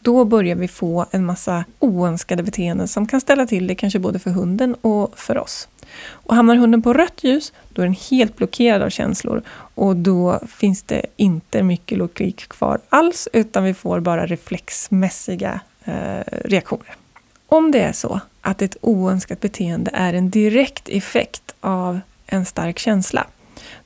Då 0.00 0.24
börjar 0.24 0.56
vi 0.56 0.68
få 0.68 1.06
en 1.10 1.24
massa 1.24 1.64
oönskade 1.78 2.42
beteenden 2.42 2.88
som 2.88 3.06
kan 3.06 3.20
ställa 3.20 3.46
till 3.46 3.66
det 3.66 3.74
kanske 3.74 3.98
både 3.98 4.18
för 4.18 4.30
hunden 4.30 4.74
och 4.74 5.18
för 5.18 5.38
oss. 5.38 5.68
Och 6.10 6.36
hamnar 6.36 6.56
hunden 6.56 6.82
på 6.82 6.92
rött 6.92 7.24
ljus, 7.24 7.52
då 7.72 7.82
är 7.82 7.86
den 7.86 7.96
helt 8.10 8.36
blockerad 8.36 8.82
av 8.82 8.90
känslor 8.90 9.42
och 9.74 9.96
då 9.96 10.40
finns 10.48 10.82
det 10.82 11.02
inte 11.16 11.62
mycket 11.62 11.98
logik 11.98 12.48
kvar 12.48 12.80
alls, 12.88 13.28
utan 13.32 13.64
vi 13.64 13.74
får 13.74 14.00
bara 14.00 14.26
reflexmässiga 14.26 15.60
eh, 15.84 16.20
reaktioner. 16.44 16.94
Om 17.46 17.70
det 17.70 17.80
är 17.80 17.92
så 17.92 18.20
att 18.40 18.62
ett 18.62 18.76
oönskat 18.80 19.40
beteende 19.40 19.90
är 19.94 20.14
en 20.14 20.30
direkt 20.30 20.88
effekt 20.88 21.54
av 21.60 22.00
en 22.26 22.44
stark 22.44 22.78
känsla, 22.78 23.26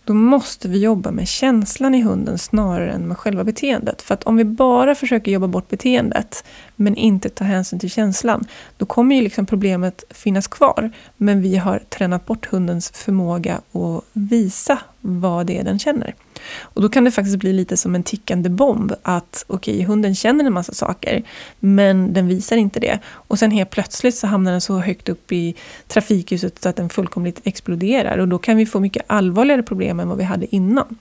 då 0.04 0.14
måste 0.14 0.68
vi 0.68 0.78
jobba 0.78 1.10
med 1.10 1.28
känslan 1.28 1.94
i 1.94 2.02
hunden 2.02 2.38
snarare 2.38 2.92
än 2.92 3.08
med 3.08 3.18
själva 3.18 3.44
beteendet. 3.44 4.02
För 4.02 4.14
att 4.14 4.24
om 4.24 4.36
vi 4.36 4.44
bara 4.44 4.94
försöker 4.94 5.32
jobba 5.32 5.46
bort 5.46 5.68
beteendet, 5.68 6.44
men 6.76 6.96
inte 6.96 7.28
ta 7.28 7.44
hänsyn 7.44 7.78
till 7.78 7.90
känslan, 7.90 8.44
då 8.76 8.86
kommer 8.86 9.16
ju 9.16 9.22
liksom 9.22 9.46
problemet 9.46 10.04
finnas 10.10 10.46
kvar. 10.46 10.90
Men 11.16 11.42
vi 11.42 11.56
har 11.56 11.78
tränat 11.78 12.26
bort 12.26 12.46
hundens 12.46 12.90
förmåga 12.90 13.54
att 13.72 14.04
visa 14.12 14.78
vad 15.00 15.46
det 15.46 15.58
är 15.58 15.64
den 15.64 15.78
känner. 15.78 16.14
Och 16.60 16.82
då 16.82 16.88
kan 16.88 17.04
det 17.04 17.10
faktiskt 17.10 17.36
bli 17.36 17.52
lite 17.52 17.76
som 17.76 17.94
en 17.94 18.02
tickande 18.02 18.48
bomb, 18.48 18.92
att 19.02 19.44
okej, 19.46 19.74
okay, 19.74 19.86
hunden 19.86 20.14
känner 20.14 20.44
en 20.44 20.52
massa 20.52 20.74
saker, 20.74 21.22
men 21.60 22.12
den 22.12 22.28
visar 22.28 22.56
inte 22.56 22.80
det. 22.80 22.98
Och 23.08 23.38
sen 23.38 23.50
helt 23.50 23.70
plötsligt 23.70 24.14
så 24.14 24.26
hamnar 24.26 24.52
den 24.52 24.60
så 24.60 24.78
högt 24.78 25.08
upp 25.08 25.32
i 25.32 25.54
trafikljuset 25.88 26.62
så 26.62 26.68
att 26.68 26.76
den 26.76 26.88
fullkomligt 26.88 27.40
exploderar. 27.44 28.18
Och 28.18 28.28
då 28.28 28.38
kan 28.38 28.56
vi 28.56 28.66
få 28.66 28.80
mycket 28.80 29.02
allvarligare 29.06 29.62
problem 29.62 30.00
än 30.00 30.08
vad 30.08 30.18
vi 30.18 30.24
hade 30.24 30.54
innan. 30.54 30.96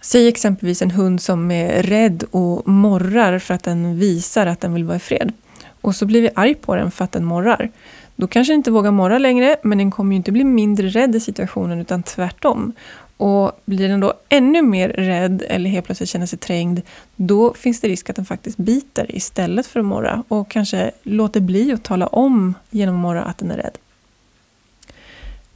Säg 0.00 0.28
exempelvis 0.28 0.82
en 0.82 0.90
hund 0.90 1.20
som 1.20 1.50
är 1.50 1.82
rädd 1.82 2.24
och 2.30 2.68
morrar 2.68 3.38
för 3.38 3.54
att 3.54 3.62
den 3.62 3.98
visar 3.98 4.46
att 4.46 4.60
den 4.60 4.74
vill 4.74 4.84
vara 4.84 4.96
i 4.96 5.00
fred. 5.00 5.32
Och 5.80 5.96
så 5.96 6.06
blir 6.06 6.22
vi 6.22 6.30
arg 6.34 6.54
på 6.54 6.76
den 6.76 6.90
för 6.90 7.04
att 7.04 7.12
den 7.12 7.24
morrar. 7.24 7.70
Då 8.20 8.26
kanske 8.26 8.52
den 8.52 8.58
inte 8.58 8.70
vågar 8.70 8.90
morra 8.90 9.18
längre, 9.18 9.56
men 9.62 9.78
den 9.78 9.90
kommer 9.90 10.12
ju 10.12 10.16
inte 10.16 10.32
bli 10.32 10.44
mindre 10.44 10.88
rädd 10.88 11.14
i 11.14 11.20
situationen, 11.20 11.80
utan 11.80 12.02
tvärtom. 12.02 12.72
Och 13.16 13.60
blir 13.64 13.88
den 13.88 14.00
då 14.00 14.12
ännu 14.28 14.62
mer 14.62 14.88
rädd 14.88 15.42
eller 15.48 15.70
helt 15.70 15.86
plötsligt 15.86 16.08
känner 16.08 16.26
sig 16.26 16.38
trängd, 16.38 16.80
då 17.16 17.54
finns 17.54 17.80
det 17.80 17.88
risk 17.88 18.10
att 18.10 18.16
den 18.16 18.24
faktiskt 18.24 18.58
biter 18.58 19.16
istället 19.16 19.66
för 19.66 19.80
att 19.80 19.86
morra 19.86 20.24
och 20.28 20.50
kanske 20.50 20.90
låter 21.02 21.40
bli 21.40 21.72
att 21.72 21.82
tala 21.84 22.06
om 22.06 22.54
genom 22.70 22.94
att 22.94 23.00
morra 23.00 23.22
att 23.22 23.38
den 23.38 23.50
är 23.50 23.56
rädd. 23.56 23.78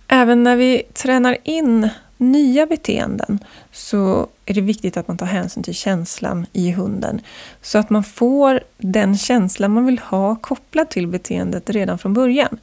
Även 0.08 0.42
när 0.42 0.56
vi 0.56 0.82
tränar 0.92 1.36
in 1.44 1.88
nya 2.22 2.66
beteenden 2.66 3.38
så 3.72 4.26
är 4.46 4.54
det 4.54 4.60
viktigt 4.60 4.96
att 4.96 5.08
man 5.08 5.18
tar 5.18 5.26
hänsyn 5.26 5.62
till 5.62 5.74
känslan 5.74 6.46
i 6.52 6.70
hunden. 6.70 7.20
Så 7.62 7.78
att 7.78 7.90
man 7.90 8.04
får 8.04 8.60
den 8.78 9.18
känsla 9.18 9.68
man 9.68 9.86
vill 9.86 9.98
ha 9.98 10.36
kopplad 10.36 10.90
till 10.90 11.06
beteendet 11.06 11.70
redan 11.70 11.98
från 11.98 12.14
början. 12.14 12.58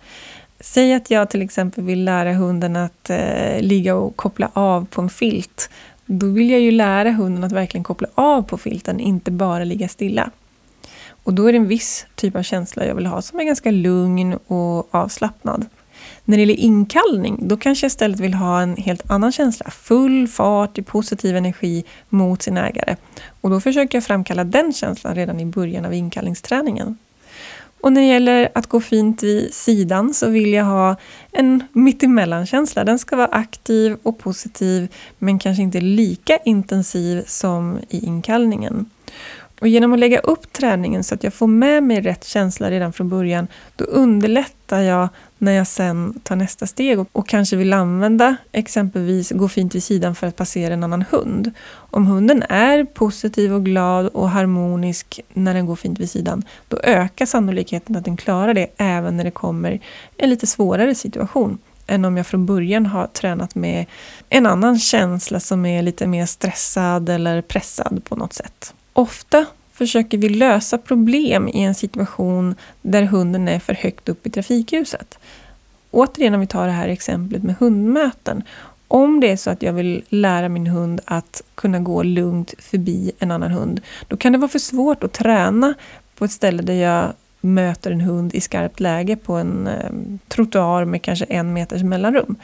Säg 0.60 0.94
att 0.94 1.12
jag 1.12 1.30
till 1.30 1.42
exempel 1.42 1.84
vill 1.84 2.04
lära 2.04 2.34
hunden 2.34 2.76
att 2.76 3.10
eh, 3.10 3.62
ligga 3.62 3.96
och 3.96 4.16
koppla 4.16 4.52
av 4.54 4.86
på 4.86 5.02
en 5.02 5.10
filt. 5.10 5.70
Då 6.06 6.28
vill 6.28 6.50
jag 6.50 6.60
ju 6.60 6.72
lära 6.72 7.12
hunden 7.12 7.44
att 7.44 7.52
verkligen 7.52 7.84
koppla 7.84 8.08
av 8.16 8.42
på 8.42 8.58
filten, 8.58 9.00
inte 9.00 9.32
bara 9.32 9.64
ligga 9.64 9.88
stilla. 9.88 10.32
Och 11.24 11.34
då 11.34 11.46
är 11.46 11.52
det 11.52 11.58
en 11.58 11.68
viss 11.68 12.06
typ 12.16 12.36
av 12.36 12.44
känsla 12.44 12.86
jag 12.86 12.96
vill 12.96 13.06
ha 13.06 13.22
som 13.22 13.40
är 13.40 13.44
ganska 13.44 13.72
lugn 13.72 14.38
och 14.48 14.96
avslappnad. 14.96 15.66
När 16.30 16.38
det 16.38 16.42
gäller 16.42 16.60
inkallning, 16.60 17.40
då 17.42 17.58
kanske 17.58 17.86
jag 17.86 17.90
istället 17.90 18.20
vill 18.20 18.34
ha 18.34 18.62
en 18.62 18.78
helt 18.78 19.12
annan 19.12 19.32
känsla. 19.32 19.70
Full 19.70 20.28
fart 20.28 20.78
i 20.78 20.82
positiv 20.82 21.36
energi 21.36 21.84
mot 22.10 22.42
sin 22.42 22.58
ägare. 22.58 22.96
Och 23.42 23.50
då 23.50 23.60
försöker 23.62 23.98
jag 23.98 24.04
framkalla 24.04 24.44
den 24.44 24.74
känslan 24.74 25.16
redan 25.16 25.40
i 25.40 25.46
början 25.46 25.86
av 25.86 25.94
inkallningsträningen. 25.94 26.98
Och 27.82 27.94
när 27.94 28.02
det 28.02 28.08
gäller 28.08 28.50
att 28.56 28.68
gå 28.68 28.80
fint 28.82 29.24
vid 29.24 29.54
sidan 29.54 30.14
så 30.14 30.30
vill 30.30 30.54
jag 30.54 30.66
ha 30.66 30.96
en 31.32 31.64
mittemellan-känsla. 31.72 32.84
Den 32.84 33.00
ska 33.00 33.16
vara 33.16 33.28
aktiv 33.28 33.98
och 34.04 34.18
positiv 34.18 34.88
men 35.18 35.40
kanske 35.40 35.64
inte 35.64 35.82
lika 35.82 36.38
intensiv 36.38 37.24
som 37.28 37.80
i 37.90 38.06
inkallningen. 38.06 38.90
Och 39.60 39.68
genom 39.68 39.94
att 39.94 40.00
lägga 40.00 40.20
upp 40.20 40.54
träningen 40.54 41.04
så 41.04 41.16
att 41.16 41.24
jag 41.24 41.34
får 41.34 41.48
med 41.48 41.84
mig 41.84 42.02
rätt 42.02 42.26
känsla 42.26 42.72
redan 42.72 42.94
från 42.94 43.10
början, 43.10 43.48
då 43.76 43.86
underlättar 43.86 44.82
jag 44.82 45.10
när 45.38 45.52
jag 45.52 45.68
sen 45.68 46.20
tar 46.24 46.36
nästa 46.36 46.68
steg 46.68 47.00
och, 47.00 47.08
och, 47.12 47.28
kanske 47.28 47.56
vill 47.56 47.74
använda 47.74 48.36
exempelvis 48.52 49.32
gå 49.32 49.50
fint 49.50 49.76
vid 49.76 49.84
sidan 49.84 50.16
för 50.16 50.28
att 50.28 50.36
passera 50.36 50.74
en 50.74 50.84
annan 50.84 51.06
hund. 51.12 51.52
Om 51.72 52.08
hunden 52.08 52.44
är 52.50 52.84
positiv 52.84 53.54
och 53.54 53.66
glad 53.66 54.08
och 54.08 54.30
harmonisk 54.30 55.20
när 55.34 55.54
den 55.54 55.66
går 55.66 55.76
fint 55.76 56.00
vid 56.00 56.10
sidan, 56.10 56.44
då 56.68 56.80
ökar 56.84 57.26
sannolikheten 57.26 57.96
att 57.96 58.06
den 58.06 58.18
klarar 58.18 58.54
det 58.54 58.68
även 58.78 59.18
när 59.18 59.24
det 59.24 59.32
kommer 59.32 59.80
en 60.18 60.30
lite 60.30 60.48
svårare 60.48 60.96
situation 60.96 61.58
än 61.88 62.06
om 62.06 62.18
jag 62.18 62.28
från 62.28 62.46
början 62.46 62.86
har 62.86 63.08
tränat 63.08 63.56
med 63.56 63.86
en 64.30 64.46
annan 64.46 64.80
känsla 64.80 65.40
som 65.40 65.66
är 65.66 65.82
lite 65.82 66.08
mer 66.08 66.26
stressad 66.26 67.10
eller 67.10 67.42
pressad 67.42 68.02
på 68.04 68.16
något 68.16 68.34
sätt. 68.34 68.74
Ofta 69.00 69.46
försöker 69.72 70.18
vi 70.18 70.30
lösa 70.30 70.78
problem 70.78 71.48
i 71.48 71.64
en 71.64 71.76
situation 71.76 72.56
där 72.82 73.04
hunden 73.04 73.48
är 73.48 73.60
för 73.60 73.74
högt 73.74 74.10
upp 74.10 74.28
i 74.28 74.30
trafikljuset. 74.30 75.20
Återigen 75.92 76.34
om 76.34 76.40
vi 76.40 76.48
tar 76.48 76.66
det 76.66 76.74
här 76.74 76.88
exemplet 76.88 77.44
med 77.44 77.56
hundmöten. 77.60 78.44
Om 78.88 79.20
det 79.20 79.32
är 79.32 79.38
så 79.38 79.50
att 79.50 79.62
jag 79.62 79.74
vill 79.74 80.04
lära 80.10 80.50
min 80.50 80.68
hund 80.68 81.02
att 81.06 81.42
kunna 81.56 81.80
gå 81.80 82.04
lugnt 82.04 82.54
förbi 82.60 83.12
en 83.20 83.32
annan 83.32 83.52
hund, 83.52 83.82
då 84.08 84.18
kan 84.18 84.32
det 84.32 84.38
vara 84.38 84.50
för 84.50 84.60
svårt 84.60 85.04
att 85.04 85.14
träna 85.14 85.74
på 86.16 86.26
ett 86.26 86.32
ställe 86.32 86.64
där 86.64 86.74
jag 86.74 87.14
möter 87.42 87.92
en 87.92 88.02
hund 88.02 88.36
i 88.36 88.42
skarpt 88.42 88.80
läge 88.80 89.16
på 89.16 89.34
en 89.34 89.68
eh, 89.68 89.92
trottoar 90.28 90.86
med 90.86 91.02
kanske 91.02 91.26
en 91.26 91.54
meters 91.54 91.84
mellanrum. 91.84 92.36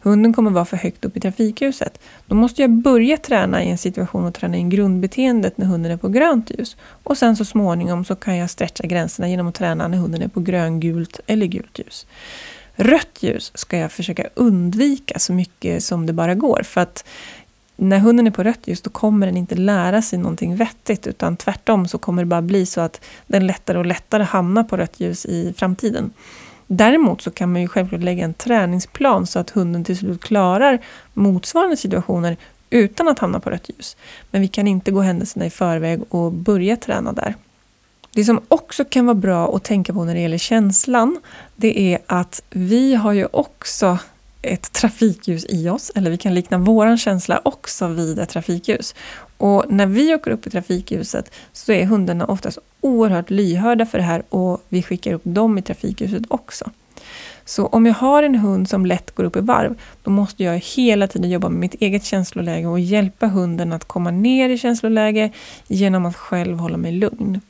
Hunden 0.00 0.32
kommer 0.32 0.50
vara 0.50 0.64
för 0.64 0.76
högt 0.76 1.04
upp 1.04 1.16
i 1.16 1.20
trafikljuset. 1.20 2.00
Då 2.26 2.34
måste 2.34 2.62
jag 2.62 2.70
börja 2.70 3.16
träna 3.16 3.64
i 3.64 3.70
en 3.70 3.78
situation 3.78 4.24
och 4.24 4.34
träna 4.34 4.56
in 4.56 4.70
grundbeteendet 4.70 5.58
när 5.58 5.66
hunden 5.66 5.92
är 5.92 5.96
på 5.96 6.08
grönt 6.08 6.50
ljus. 6.50 6.76
Och 7.02 7.18
sen 7.18 7.36
så 7.36 7.44
småningom 7.44 8.04
så 8.04 8.14
kan 8.14 8.36
jag 8.36 8.50
stretcha 8.50 8.86
gränserna 8.86 9.28
genom 9.28 9.46
att 9.46 9.54
träna 9.54 9.88
när 9.88 9.98
hunden 9.98 10.22
är 10.22 10.28
på 10.28 10.40
gröngult 10.40 11.20
eller 11.26 11.46
gult 11.46 11.78
ljus. 11.78 12.06
Rött 12.80 13.22
ljus 13.22 13.52
ska 13.54 13.78
jag 13.78 13.92
försöka 13.92 14.28
undvika 14.34 15.18
så 15.18 15.32
mycket 15.32 15.84
som 15.84 16.06
det 16.06 16.12
bara 16.12 16.34
går. 16.34 16.62
För 16.64 16.80
att 16.80 17.04
när 17.80 17.98
hunden 17.98 18.26
är 18.26 18.30
på 18.30 18.42
rött 18.42 18.68
ljus 18.68 18.82
då 18.82 18.90
kommer 18.90 19.26
den 19.26 19.36
inte 19.36 19.54
lära 19.54 20.02
sig 20.02 20.18
någonting 20.18 20.56
vettigt 20.56 21.06
utan 21.06 21.36
tvärtom 21.36 21.88
så 21.88 21.98
kommer 21.98 22.22
det 22.22 22.26
bara 22.26 22.42
bli 22.42 22.66
så 22.66 22.80
att 22.80 23.04
den 23.26 23.46
lättare 23.46 23.78
och 23.78 23.86
lättare 23.86 24.22
hamnar 24.22 24.64
på 24.64 24.76
rött 24.76 25.00
ljus 25.00 25.26
i 25.26 25.54
framtiden. 25.56 26.10
Däremot 26.66 27.22
så 27.22 27.30
kan 27.30 27.52
man 27.52 27.62
ju 27.62 27.68
självklart 27.68 28.00
lägga 28.00 28.24
en 28.24 28.34
träningsplan 28.34 29.26
så 29.26 29.38
att 29.38 29.50
hunden 29.50 29.84
till 29.84 29.98
slut 29.98 30.20
klarar 30.20 30.78
motsvarande 31.14 31.76
situationer 31.76 32.36
utan 32.70 33.08
att 33.08 33.18
hamna 33.18 33.40
på 33.40 33.50
rött 33.50 33.68
ljus. 33.68 33.96
Men 34.30 34.40
vi 34.40 34.48
kan 34.48 34.66
inte 34.66 34.90
gå 34.90 35.00
händelserna 35.00 35.46
i 35.46 35.50
förväg 35.50 36.00
och 36.08 36.32
börja 36.32 36.76
träna 36.76 37.12
där. 37.12 37.34
Det 38.12 38.24
som 38.24 38.40
också 38.48 38.84
kan 38.84 39.06
vara 39.06 39.14
bra 39.14 39.56
att 39.56 39.64
tänka 39.64 39.92
på 39.92 40.04
när 40.04 40.14
det 40.14 40.20
gäller 40.20 40.38
känslan, 40.38 41.20
det 41.56 41.94
är 41.94 41.98
att 42.06 42.42
vi 42.50 42.94
har 42.94 43.12
ju 43.12 43.26
också 43.30 43.98
ett 44.42 44.72
trafikljus 44.72 45.46
i 45.48 45.68
oss, 45.68 45.92
eller 45.94 46.10
vi 46.10 46.16
kan 46.16 46.34
likna 46.34 46.58
vår 46.58 46.96
känsla 46.96 47.40
också 47.44 47.88
vid 47.88 48.18
ett 48.18 48.28
trafikljus. 48.28 48.94
Och 49.36 49.64
när 49.68 49.86
vi 49.86 50.14
åker 50.14 50.30
upp 50.30 50.46
i 50.46 50.50
trafikljuset 50.50 51.34
så 51.52 51.72
är 51.72 51.84
hundarna 51.84 52.26
oftast 52.26 52.58
oerhört 52.80 53.30
lyhörda 53.30 53.86
för 53.86 53.98
det 53.98 54.04
här 54.04 54.22
och 54.28 54.62
vi 54.68 54.82
skickar 54.82 55.12
upp 55.12 55.22
dem 55.24 55.58
i 55.58 55.62
trafikljuset 55.62 56.22
också. 56.28 56.70
Så 57.44 57.66
om 57.66 57.86
jag 57.86 57.94
har 57.94 58.22
en 58.22 58.34
hund 58.34 58.68
som 58.68 58.86
lätt 58.86 59.14
går 59.14 59.24
upp 59.24 59.36
i 59.36 59.40
varv, 59.40 59.74
då 60.02 60.10
måste 60.10 60.44
jag 60.44 60.58
hela 60.58 61.06
tiden 61.06 61.30
jobba 61.30 61.48
med 61.48 61.60
mitt 61.60 61.74
eget 61.74 62.04
känsloläge 62.04 62.66
och 62.66 62.80
hjälpa 62.80 63.26
hunden 63.26 63.72
att 63.72 63.84
komma 63.84 64.10
ner 64.10 64.48
i 64.48 64.58
känsloläge 64.58 65.32
genom 65.66 66.06
att 66.06 66.16
själv 66.16 66.58
hålla 66.58 66.76
mig 66.76 66.92
lugn. 66.92 67.40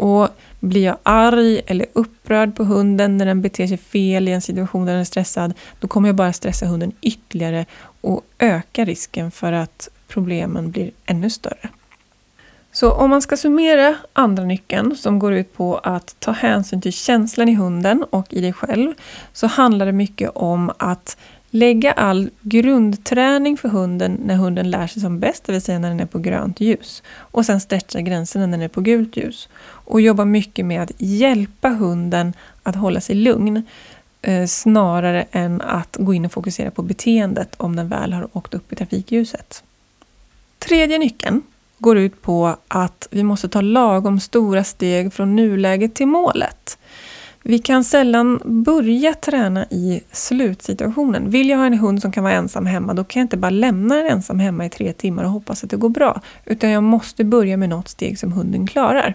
Och 0.00 0.28
blir 0.60 0.84
jag 0.84 0.96
arg 1.02 1.60
eller 1.66 1.86
upprörd 1.92 2.56
på 2.56 2.64
hunden 2.64 3.16
när 3.16 3.26
den 3.26 3.42
beter 3.42 3.66
sig 3.66 3.76
fel 3.76 4.28
i 4.28 4.32
en 4.32 4.40
situation 4.40 4.86
där 4.86 4.92
den 4.92 5.00
är 5.00 5.04
stressad, 5.04 5.54
då 5.80 5.88
kommer 5.88 6.08
jag 6.08 6.16
bara 6.16 6.32
stressa 6.32 6.66
hunden 6.66 6.92
ytterligare 7.00 7.66
och 8.00 8.24
öka 8.38 8.84
risken 8.84 9.30
för 9.30 9.52
att 9.52 9.88
problemen 10.08 10.70
blir 10.70 10.90
ännu 11.06 11.30
större. 11.30 11.68
Så 12.72 12.92
om 12.92 13.10
man 13.10 13.22
ska 13.22 13.36
summera 13.36 13.96
andra 14.12 14.44
nyckeln 14.44 14.96
som 14.96 15.18
går 15.18 15.32
ut 15.32 15.56
på 15.56 15.78
att 15.78 16.16
ta 16.18 16.32
hänsyn 16.32 16.80
till 16.80 16.92
känslan 16.92 17.48
i 17.48 17.54
hunden 17.54 18.04
och 18.10 18.32
i 18.32 18.40
dig 18.40 18.52
själv 18.52 18.94
så 19.32 19.46
handlar 19.46 19.86
det 19.86 19.92
mycket 19.92 20.30
om 20.34 20.72
att 20.78 21.16
lägga 21.50 21.92
all 21.92 22.30
grundträning 22.40 23.56
för 23.56 23.68
hunden 23.68 24.20
när 24.24 24.34
hunden 24.34 24.70
lär 24.70 24.86
sig 24.86 25.02
som 25.02 25.20
bäst, 25.20 25.44
det 25.44 25.52
vill 25.52 25.62
säga 25.62 25.78
när 25.78 25.88
den 25.88 26.00
är 26.00 26.06
på 26.06 26.18
grönt 26.18 26.60
ljus. 26.60 27.02
Och 27.16 27.46
sen 27.46 27.60
stretcha 27.60 28.00
gränserna 28.00 28.46
när 28.46 28.58
den 28.58 28.64
är 28.64 28.68
på 28.68 28.80
gult 28.80 29.16
ljus. 29.16 29.48
Och 29.62 30.00
jobba 30.00 30.24
mycket 30.24 30.66
med 30.66 30.82
att 30.82 30.92
hjälpa 30.98 31.68
hunden 31.68 32.32
att 32.62 32.76
hålla 32.76 33.00
sig 33.00 33.14
lugn 33.14 33.62
eh, 34.22 34.46
snarare 34.46 35.26
än 35.30 35.60
att 35.60 35.96
gå 36.00 36.14
in 36.14 36.24
och 36.24 36.32
fokusera 36.32 36.70
på 36.70 36.82
beteendet 36.82 37.54
om 37.56 37.76
den 37.76 37.88
väl 37.88 38.12
har 38.12 38.28
åkt 38.32 38.54
upp 38.54 38.72
i 38.72 38.76
trafikljuset. 38.76 39.64
Tredje 40.58 40.98
nyckeln 40.98 41.42
går 41.78 41.98
ut 41.98 42.22
på 42.22 42.56
att 42.68 43.08
vi 43.10 43.22
måste 43.22 43.48
ta 43.48 43.60
lagom 43.60 44.20
stora 44.20 44.64
steg 44.64 45.12
från 45.12 45.36
nuläget 45.36 45.94
till 45.94 46.06
målet. 46.06 46.78
Vi 47.42 47.58
kan 47.58 47.84
sällan 47.84 48.40
börja 48.44 49.14
träna 49.14 49.64
i 49.70 50.00
slutsituationen. 50.12 51.30
Vill 51.30 51.50
jag 51.50 51.58
ha 51.58 51.66
en 51.66 51.78
hund 51.78 52.02
som 52.02 52.12
kan 52.12 52.24
vara 52.24 52.34
ensam 52.34 52.66
hemma, 52.66 52.94
då 52.94 53.04
kan 53.04 53.20
jag 53.20 53.24
inte 53.24 53.36
bara 53.36 53.50
lämna 53.50 53.96
den 53.96 54.06
ensam 54.06 54.38
hemma 54.38 54.66
i 54.66 54.70
tre 54.70 54.92
timmar 54.92 55.24
och 55.24 55.30
hoppas 55.30 55.64
att 55.64 55.70
det 55.70 55.76
går 55.76 55.88
bra. 55.88 56.20
Utan 56.44 56.70
jag 56.70 56.82
måste 56.82 57.24
börja 57.24 57.56
med 57.56 57.68
något 57.68 57.88
steg 57.88 58.18
som 58.18 58.32
hunden 58.32 58.66
klarar. 58.66 59.14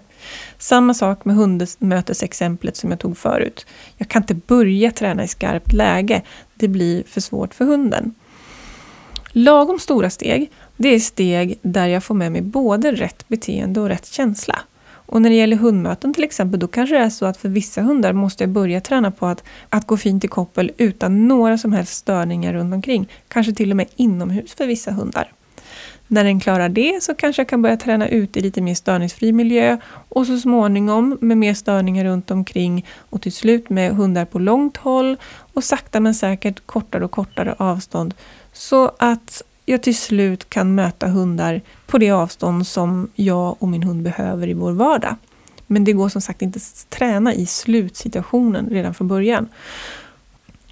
Samma 0.57 0.93
sak 0.93 1.25
med 1.25 1.35
hundmötesexemplet 1.35 2.77
som 2.77 2.89
jag 2.89 2.99
tog 2.99 3.17
förut. 3.17 3.65
Jag 3.97 4.07
kan 4.07 4.21
inte 4.21 4.35
börja 4.35 4.91
träna 4.91 5.23
i 5.23 5.27
skarpt 5.27 5.73
läge. 5.73 6.21
Det 6.55 6.67
blir 6.67 7.03
för 7.07 7.21
svårt 7.21 7.53
för 7.53 7.65
hunden. 7.65 8.13
Lagom 9.31 9.79
stora 9.79 10.09
steg, 10.09 10.51
det 10.77 10.89
är 10.89 10.99
steg 10.99 11.59
där 11.61 11.87
jag 11.87 12.03
får 12.03 12.15
med 12.15 12.31
mig 12.31 12.41
både 12.41 12.91
rätt 12.91 13.27
beteende 13.27 13.79
och 13.79 13.87
rätt 13.87 14.05
känsla. 14.05 14.59
Och 15.05 15.21
när 15.21 15.29
det 15.29 15.35
gäller 15.35 15.57
hundmöten 15.57 16.13
till 16.13 16.23
exempel, 16.23 16.59
då 16.59 16.67
kanske 16.67 16.95
det 16.95 17.01
är 17.01 17.09
så 17.09 17.25
att 17.25 17.37
för 17.37 17.49
vissa 17.49 17.81
hundar 17.81 18.13
måste 18.13 18.43
jag 18.43 18.49
börja 18.49 18.81
träna 18.81 19.11
på 19.11 19.25
att, 19.25 19.43
att 19.69 19.87
gå 19.87 19.97
fint 19.97 20.23
i 20.23 20.27
koppel 20.27 20.71
utan 20.77 21.27
några 21.27 21.57
som 21.57 21.73
helst 21.73 21.93
störningar 21.93 22.53
runt 22.53 22.73
omkring. 22.73 23.07
Kanske 23.27 23.53
till 23.53 23.71
och 23.71 23.77
med 23.77 23.87
inomhus 23.95 24.53
för 24.53 24.67
vissa 24.67 24.91
hundar. 24.91 25.31
När 26.07 26.23
den 26.23 26.39
klarar 26.39 26.69
det 26.69 27.03
så 27.03 27.15
kanske 27.15 27.39
jag 27.39 27.49
kan 27.49 27.61
börja 27.61 27.77
träna 27.77 28.07
ute 28.07 28.39
i 28.39 28.41
lite 28.41 28.61
mer 28.61 28.75
störningsfri 28.75 29.31
miljö 29.31 29.77
och 30.09 30.27
så 30.27 30.37
småningom 30.37 31.17
med 31.21 31.37
mer 31.37 31.53
störningar 31.53 32.05
runt 32.05 32.31
omkring 32.31 32.85
och 33.09 33.21
till 33.21 33.33
slut 33.33 33.69
med 33.69 33.95
hundar 33.95 34.25
på 34.25 34.39
långt 34.39 34.77
håll 34.77 35.17
och 35.53 35.63
sakta 35.63 35.99
men 35.99 36.15
säkert 36.15 36.65
kortare 36.65 37.05
och 37.05 37.11
kortare 37.11 37.55
avstånd 37.57 38.13
så 38.53 38.91
att 38.99 39.41
jag 39.65 39.83
till 39.83 39.97
slut 39.97 40.49
kan 40.49 40.75
möta 40.75 41.07
hundar 41.07 41.61
på 41.85 41.97
det 41.97 42.11
avstånd 42.11 42.67
som 42.67 43.09
jag 43.15 43.55
och 43.59 43.67
min 43.67 43.83
hund 43.83 44.03
behöver 44.03 44.47
i 44.47 44.53
vår 44.53 44.71
vardag. 44.71 45.15
Men 45.67 45.83
det 45.83 45.93
går 45.93 46.09
som 46.09 46.21
sagt 46.21 46.41
inte 46.41 46.57
att 46.57 46.89
träna 46.89 47.33
i 47.33 47.45
slutsituationen 47.45 48.69
redan 48.69 48.93
från 48.93 49.07
början. 49.07 49.47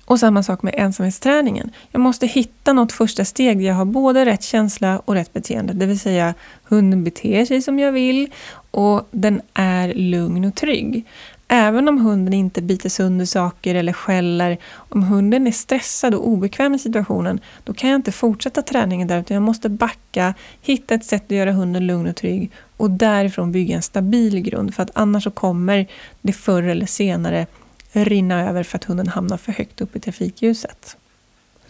Och 0.06 0.20
samma 0.20 0.44
sak 0.44 0.64
med 0.64 0.74
ensamhetsträningen. 0.78 1.72
Jag 1.92 2.00
måste 2.00 2.28
hitta 2.28 2.74
något 2.74 2.92
första 2.92 3.26
steg 3.26 3.58
där 3.58 3.66
jag 3.66 3.76
har 3.76 3.86
både 3.86 4.26
rätt 4.26 4.44
känsla 4.44 5.02
och 5.06 5.14
rätt 5.14 5.34
beteende. 5.34 5.74
Det 5.74 5.86
vill 5.86 6.00
säga 6.00 6.34
hunden 6.64 7.04
beter 7.04 7.46
sig 7.46 7.62
som 7.62 7.80
jag 7.80 7.92
vill 7.92 8.32
och 8.72 9.08
den 9.12 9.42
är 9.54 9.94
lugn 9.94 10.46
och 10.46 10.56
trygg. 10.56 11.06
Även 11.56 11.90
om 11.90 11.98
hunden 11.98 12.34
inte 12.34 12.62
biter 12.62 12.90
sönder 12.90 13.26
saker 13.26 13.76
eller 13.76 13.94
skäller, 13.94 14.58
om 14.76 15.04
hunden 15.04 15.48
är 15.48 15.52
stressad 15.52 16.14
och 16.14 16.28
obekväm 16.28 16.74
i 16.74 16.80
situationen, 16.80 17.40
då 17.64 17.74
kan 17.74 17.90
jag 17.90 17.98
inte 17.98 18.12
fortsätta 18.12 18.62
träningen 18.62 19.08
där 19.08 19.20
utan 19.20 19.36
jag 19.36 19.42
måste 19.42 19.70
backa, 19.70 20.34
hitta 20.62 20.94
ett 20.96 21.06
sätt 21.06 21.24
att 21.24 21.32
göra 21.32 21.52
hunden 21.52 21.88
lugn 21.88 22.08
och 22.08 22.16
trygg 22.16 22.52
och 22.78 22.92
därifrån 22.92 23.52
bygga 23.52 23.76
en 23.76 23.82
stabil 23.82 24.40
grund 24.40 24.76
för 24.76 24.84
att 24.84 24.92
annars 24.94 25.24
så 25.24 25.32
kommer 25.32 25.88
det 26.22 26.34
förr 26.34 26.64
eller 26.64 26.86
senare 26.86 27.48
rinna 27.92 28.50
över 28.50 28.64
för 28.64 28.78
att 28.78 28.84
hunden 28.84 29.08
hamnar 29.08 29.38
för 29.38 29.52
högt 29.52 29.82
upp 29.82 29.96
i 29.96 30.00
trafikljuset. 30.00 30.98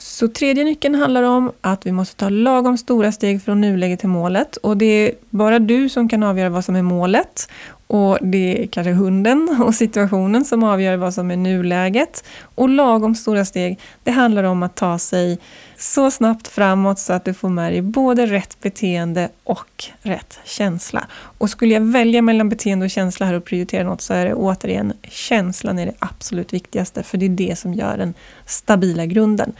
Så 0.05 0.27
tredje 0.27 0.63
nyckeln 0.63 0.95
handlar 0.95 1.23
om 1.23 1.51
att 1.61 1.85
vi 1.85 1.91
måste 1.91 2.15
ta 2.15 2.29
lagom 2.29 2.77
stora 2.77 3.11
steg 3.11 3.43
från 3.43 3.61
nuläget 3.61 3.99
till 3.99 4.09
målet 4.09 4.57
och 4.57 4.77
det 4.77 4.85
är 4.85 5.11
bara 5.29 5.59
du 5.59 5.89
som 5.89 6.09
kan 6.09 6.23
avgöra 6.23 6.49
vad 6.49 6.65
som 6.65 6.75
är 6.75 6.81
målet 6.81 7.47
och 7.93 8.17
det 8.21 8.63
är 8.63 8.67
kanske 8.67 8.91
hunden 8.91 9.57
och 9.63 9.75
situationen 9.75 10.45
som 10.45 10.63
avgör 10.63 10.97
vad 10.97 11.13
som 11.13 11.31
är 11.31 11.37
nuläget. 11.37 12.23
Och 12.55 12.69
lagom 12.69 13.15
stora 13.15 13.45
steg, 13.45 13.79
det 14.03 14.11
handlar 14.11 14.43
om 14.43 14.63
att 14.63 14.75
ta 14.75 14.99
sig 14.99 15.39
så 15.77 16.11
snabbt 16.11 16.47
framåt 16.47 16.99
så 16.99 17.13
att 17.13 17.25
du 17.25 17.33
får 17.33 17.49
med 17.49 17.73
dig 17.73 17.81
både 17.81 18.25
rätt 18.25 18.61
beteende 18.61 19.29
och 19.43 19.85
rätt 20.01 20.39
känsla. 20.43 21.07
Och 21.37 21.49
skulle 21.49 21.73
jag 21.73 21.81
välja 21.81 22.21
mellan 22.21 22.49
beteende 22.49 22.85
och 22.85 22.91
känsla 22.91 23.25
här 23.25 23.33
och 23.33 23.45
prioritera 23.45 23.83
något 23.83 24.01
så 24.01 24.13
är 24.13 24.25
det 24.25 24.33
återigen 24.33 24.93
känslan 25.03 25.79
är 25.79 25.85
det 25.85 25.95
absolut 25.99 26.53
viktigaste 26.53 27.03
för 27.03 27.17
det 27.17 27.25
är 27.25 27.29
det 27.29 27.59
som 27.59 27.73
gör 27.73 27.97
den 27.97 28.13
stabila 28.45 29.05
grunden. 29.05 29.53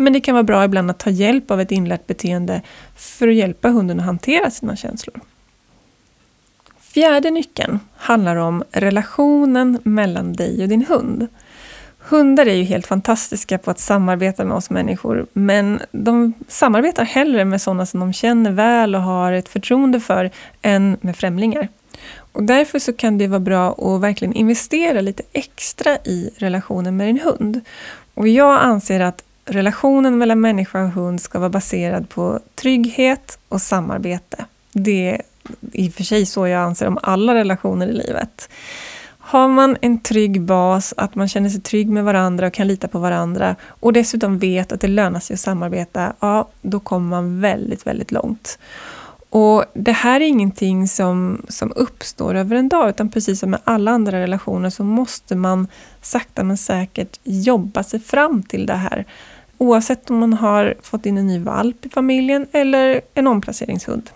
Men 0.00 0.12
det 0.12 0.20
kan 0.20 0.34
vara 0.34 0.42
bra 0.42 0.64
ibland 0.64 0.90
att 0.90 0.98
ta 0.98 1.10
hjälp 1.10 1.50
av 1.50 1.60
ett 1.60 1.72
inlärt 1.72 2.06
beteende 2.06 2.62
för 2.96 3.28
att 3.28 3.34
hjälpa 3.34 3.68
hunden 3.68 4.00
att 4.00 4.06
hantera 4.06 4.50
sina 4.50 4.76
känslor. 4.76 5.20
Fjärde 6.80 7.30
nyckeln 7.30 7.80
handlar 7.96 8.36
om 8.36 8.64
relationen 8.70 9.78
mellan 9.82 10.32
dig 10.32 10.62
och 10.62 10.68
din 10.68 10.86
hund. 10.86 11.26
Hundar 11.98 12.46
är 12.46 12.54
ju 12.54 12.62
helt 12.62 12.86
fantastiska 12.86 13.58
på 13.58 13.70
att 13.70 13.78
samarbeta 13.78 14.44
med 14.44 14.56
oss 14.56 14.70
människor, 14.70 15.26
men 15.32 15.80
de 15.92 16.32
samarbetar 16.48 17.04
hellre 17.04 17.44
med 17.44 17.62
sådana 17.62 17.86
som 17.86 18.00
de 18.00 18.12
känner 18.12 18.50
väl 18.50 18.94
och 18.94 19.02
har 19.02 19.32
ett 19.32 19.48
förtroende 19.48 20.00
för, 20.00 20.30
än 20.62 20.96
med 21.00 21.16
främlingar. 21.16 21.68
Och 22.32 22.42
därför 22.42 22.78
så 22.78 22.92
kan 22.92 23.18
det 23.18 23.26
vara 23.26 23.40
bra 23.40 23.72
att 23.72 24.00
verkligen 24.00 24.34
investera 24.34 25.00
lite 25.00 25.22
extra 25.32 25.96
i 25.96 26.30
relationen 26.36 26.96
med 26.96 27.08
din 27.08 27.20
hund. 27.20 27.60
Och 28.14 28.28
jag 28.28 28.60
anser 28.60 29.00
att 29.00 29.24
relationen 29.44 30.18
mellan 30.18 30.40
människa 30.40 30.82
och 30.82 30.90
hund 30.90 31.20
ska 31.20 31.38
vara 31.38 31.50
baserad 31.50 32.08
på 32.08 32.40
trygghet 32.54 33.38
och 33.48 33.62
samarbete. 33.62 34.44
Det 34.72 35.10
är 35.10 35.22
i 35.72 35.88
och 35.88 35.92
för 35.92 36.04
sig 36.04 36.26
så 36.26 36.46
jag 36.46 36.62
anser 36.62 36.86
om 36.86 36.98
alla 37.02 37.34
relationer 37.34 37.86
i 37.86 37.92
livet. 37.92 38.48
Har 39.18 39.48
man 39.48 39.76
en 39.80 40.00
trygg 40.00 40.42
bas, 40.42 40.94
att 40.96 41.14
man 41.14 41.28
känner 41.28 41.50
sig 41.50 41.60
trygg 41.60 41.88
med 41.88 42.04
varandra 42.04 42.46
och 42.46 42.52
kan 42.52 42.68
lita 42.68 42.88
på 42.88 42.98
varandra 42.98 43.56
och 43.66 43.92
dessutom 43.92 44.38
vet 44.38 44.72
att 44.72 44.80
det 44.80 44.88
lönar 44.88 45.20
sig 45.20 45.34
att 45.34 45.40
samarbeta, 45.40 46.12
ja, 46.20 46.48
då 46.62 46.80
kommer 46.80 47.08
man 47.08 47.40
väldigt, 47.40 47.86
väldigt 47.86 48.12
långt. 48.12 48.58
Och 49.30 49.64
Det 49.74 49.92
här 49.92 50.20
är 50.20 50.24
ingenting 50.24 50.88
som, 50.88 51.42
som 51.48 51.72
uppstår 51.76 52.34
över 52.34 52.56
en 52.56 52.68
dag, 52.68 52.88
utan 52.88 53.10
precis 53.10 53.40
som 53.40 53.50
med 53.50 53.60
alla 53.64 53.90
andra 53.90 54.20
relationer 54.20 54.70
så 54.70 54.84
måste 54.84 55.36
man 55.36 55.68
sakta 56.02 56.44
men 56.44 56.56
säkert 56.56 57.20
jobba 57.22 57.82
sig 57.82 58.00
fram 58.00 58.42
till 58.42 58.66
det 58.66 58.74
här. 58.74 59.04
Oavsett 59.58 60.10
om 60.10 60.18
man 60.18 60.32
har 60.32 60.74
fått 60.82 61.06
in 61.06 61.18
en 61.18 61.26
ny 61.26 61.38
valp 61.38 61.86
i 61.86 61.88
familjen 61.88 62.46
eller 62.52 63.00
en 63.14 63.26
omplaceringshund. 63.26 64.10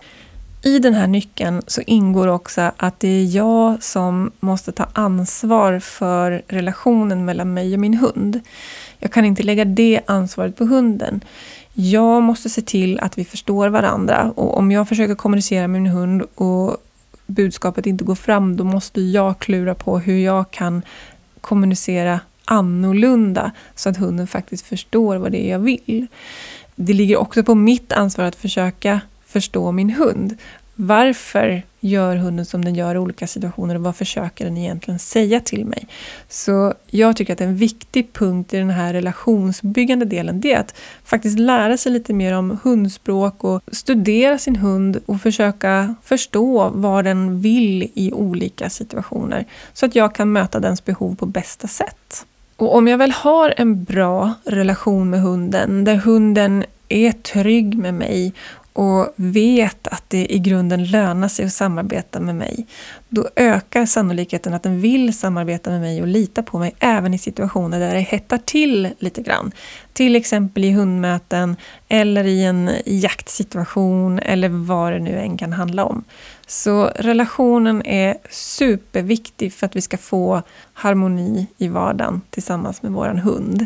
I 0.63 0.79
den 0.79 0.93
här 0.93 1.07
nyckeln 1.07 1.61
så 1.67 1.81
ingår 1.81 2.27
också 2.27 2.71
att 2.77 2.99
det 2.99 3.07
är 3.07 3.35
jag 3.35 3.83
som 3.83 4.31
måste 4.39 4.71
ta 4.71 4.87
ansvar 4.93 5.79
för 5.79 6.43
relationen 6.47 7.25
mellan 7.25 7.53
mig 7.53 7.73
och 7.73 7.79
min 7.79 7.93
hund. 7.93 8.39
Jag 8.99 9.11
kan 9.11 9.25
inte 9.25 9.43
lägga 9.43 9.65
det 9.65 10.01
ansvaret 10.05 10.55
på 10.55 10.65
hunden. 10.65 11.21
Jag 11.77 12.23
måste 12.23 12.49
se 12.49 12.61
till 12.61 12.99
att 12.99 13.17
vi 13.17 13.25
förstår 13.25 13.67
varandra 13.67 14.31
och 14.35 14.57
om 14.57 14.71
jag 14.71 14.87
försöker 14.87 15.15
kommunicera 15.15 15.67
med 15.67 15.81
min 15.81 15.91
hund 15.91 16.23
och 16.35 16.77
budskapet 17.25 17.85
inte 17.85 18.03
går 18.03 18.15
fram, 18.15 18.57
då 18.57 18.63
måste 18.63 19.01
jag 19.01 19.39
klura 19.39 19.75
på 19.75 19.99
hur 19.99 20.17
jag 20.17 20.51
kan 20.51 20.81
kommunicera 21.41 22.19
annorlunda 22.45 23.51
så 23.75 23.89
att 23.89 23.97
hunden 23.97 24.27
faktiskt 24.27 24.65
förstår 24.65 25.17
vad 25.17 25.31
det 25.31 25.45
är 25.45 25.51
jag 25.51 25.59
vill. 25.59 26.07
Det 26.75 26.93
ligger 26.93 27.17
också 27.17 27.43
på 27.43 27.55
mitt 27.55 27.91
ansvar 27.91 28.25
att 28.25 28.35
försöka 28.35 29.01
förstå 29.25 29.71
min 29.71 29.89
hund. 29.89 30.37
Varför 30.75 31.63
gör 31.85 32.15
hunden 32.15 32.45
som 32.45 32.65
den 32.65 32.75
gör 32.75 32.95
i 32.95 32.97
olika 32.97 33.27
situationer 33.27 33.75
och 33.75 33.81
vad 33.81 33.95
försöker 33.95 34.45
den 34.45 34.57
egentligen 34.57 34.99
säga 34.99 35.39
till 35.39 35.65
mig? 35.65 35.87
Så 36.29 36.73
jag 36.87 37.15
tycker 37.15 37.33
att 37.33 37.41
en 37.41 37.55
viktig 37.55 38.13
punkt 38.13 38.53
i 38.53 38.57
den 38.57 38.69
här 38.69 38.93
relationsbyggande 38.93 40.05
delen 40.05 40.41
det 40.41 40.53
är 40.53 40.59
att 40.59 40.75
faktiskt 41.03 41.39
lära 41.39 41.77
sig 41.77 41.91
lite 41.91 42.13
mer 42.13 42.33
om 42.33 42.59
hundspråk 42.63 43.43
och 43.43 43.61
studera 43.71 44.37
sin 44.37 44.55
hund 44.55 44.97
och 45.05 45.21
försöka 45.21 45.95
förstå 46.03 46.69
vad 46.73 47.05
den 47.05 47.41
vill 47.41 47.91
i 47.93 48.11
olika 48.13 48.69
situationer 48.69 49.45
så 49.73 49.85
att 49.85 49.95
jag 49.95 50.15
kan 50.15 50.31
möta 50.31 50.59
dens 50.59 50.85
behov 50.85 51.15
på 51.15 51.25
bästa 51.25 51.67
sätt. 51.67 52.25
Och 52.57 52.75
om 52.75 52.87
jag 52.87 52.97
väl 52.97 53.11
har 53.11 53.53
en 53.57 53.83
bra 53.83 54.33
relation 54.45 55.09
med 55.09 55.21
hunden, 55.21 55.83
där 55.83 55.95
hunden 55.95 56.63
är 56.89 57.11
trygg 57.11 57.77
med 57.77 57.93
mig 57.93 58.33
och 58.75 59.13
vet 59.15 59.87
att 59.87 60.03
det 60.07 60.33
i 60.33 60.39
grunden 60.39 60.85
lönar 60.85 61.27
sig 61.27 61.45
att 61.45 61.53
samarbeta 61.53 62.19
med 62.19 62.35
mig, 62.35 62.67
då 63.09 63.29
ökar 63.35 63.85
sannolikheten 63.85 64.53
att 64.53 64.63
den 64.63 64.81
vill 64.81 65.17
samarbeta 65.17 65.69
med 65.69 65.81
mig 65.81 66.01
och 66.01 66.07
lita 66.07 66.43
på 66.43 66.59
mig 66.59 66.75
även 66.79 67.13
i 67.13 67.17
situationer 67.17 67.79
där 67.79 67.93
det 67.93 67.99
hettar 67.99 68.37
till 68.37 68.89
lite 68.99 69.21
grann. 69.21 69.51
Till 69.93 70.15
exempel 70.15 70.65
i 70.65 70.71
hundmöten 70.71 71.55
eller 71.87 72.23
i 72.23 72.43
en 72.43 72.71
jaktsituation 72.85 74.19
eller 74.19 74.49
vad 74.49 74.93
det 74.93 74.99
nu 74.99 75.19
än 75.19 75.37
kan 75.37 75.53
handla 75.53 75.85
om. 75.85 76.03
Så 76.47 76.85
relationen 76.95 77.85
är 77.85 78.17
superviktig 78.29 79.53
för 79.53 79.65
att 79.65 79.75
vi 79.75 79.81
ska 79.81 79.97
få 79.97 80.41
harmoni 80.73 81.47
i 81.57 81.67
vardagen 81.67 82.21
tillsammans 82.29 82.81
med 82.81 82.91
vår 82.91 83.05
hund. 83.05 83.65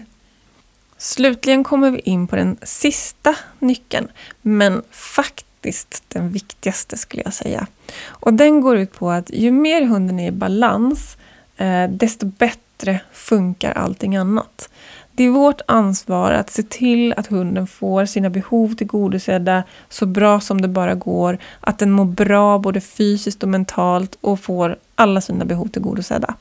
Slutligen 1.02 1.64
kommer 1.64 1.92
vi 1.92 2.00
in 2.00 2.28
på 2.28 2.36
den 2.36 2.58
sista 2.62 3.36
nyckeln, 3.60 4.08
men 4.42 4.82
faktiskt 4.92 6.04
den 6.08 6.30
viktigaste 6.30 6.98
skulle 6.98 7.24
jag 7.24 7.34
säga. 7.34 7.68
Och 8.08 8.34
den 8.34 8.62
går 8.62 8.78
ut 8.78 8.94
på 8.94 9.12
att 9.12 9.30
ju 9.30 9.52
mer 9.52 9.86
hunden 9.86 10.20
är 10.20 10.28
i 10.28 10.32
balans, 10.32 11.18
eh, 11.58 11.90
desto 11.90 12.26
bättre 12.26 13.00
funkar 13.14 13.72
allting 13.72 14.16
annat. 14.16 14.70
Det 15.12 15.24
är 15.24 15.30
vårt 15.30 15.62
ansvar 15.66 16.32
att 16.32 16.50
se 16.50 16.64
till 16.64 17.14
att 17.14 17.28
hunden 17.28 17.68
får 17.68 18.06
sina 18.06 18.30
behov 18.30 18.76
tillgodosedda 18.76 19.64
så 19.90 20.06
bra 20.06 20.40
som 20.40 20.62
det 20.62 20.68
bara 20.68 20.96
går, 20.96 21.38
att 21.60 21.80
den 21.80 21.92
mår 21.92 22.06
bra 22.06 22.60
både 22.60 22.82
fysiskt 22.82 23.44
och 23.44 23.50
mentalt 23.50 24.18
och 24.22 24.40
får 24.40 24.78
alla 24.96 25.22
sina 25.22 25.46
behov 25.46 25.68
tillgodosedda. 25.68 26.36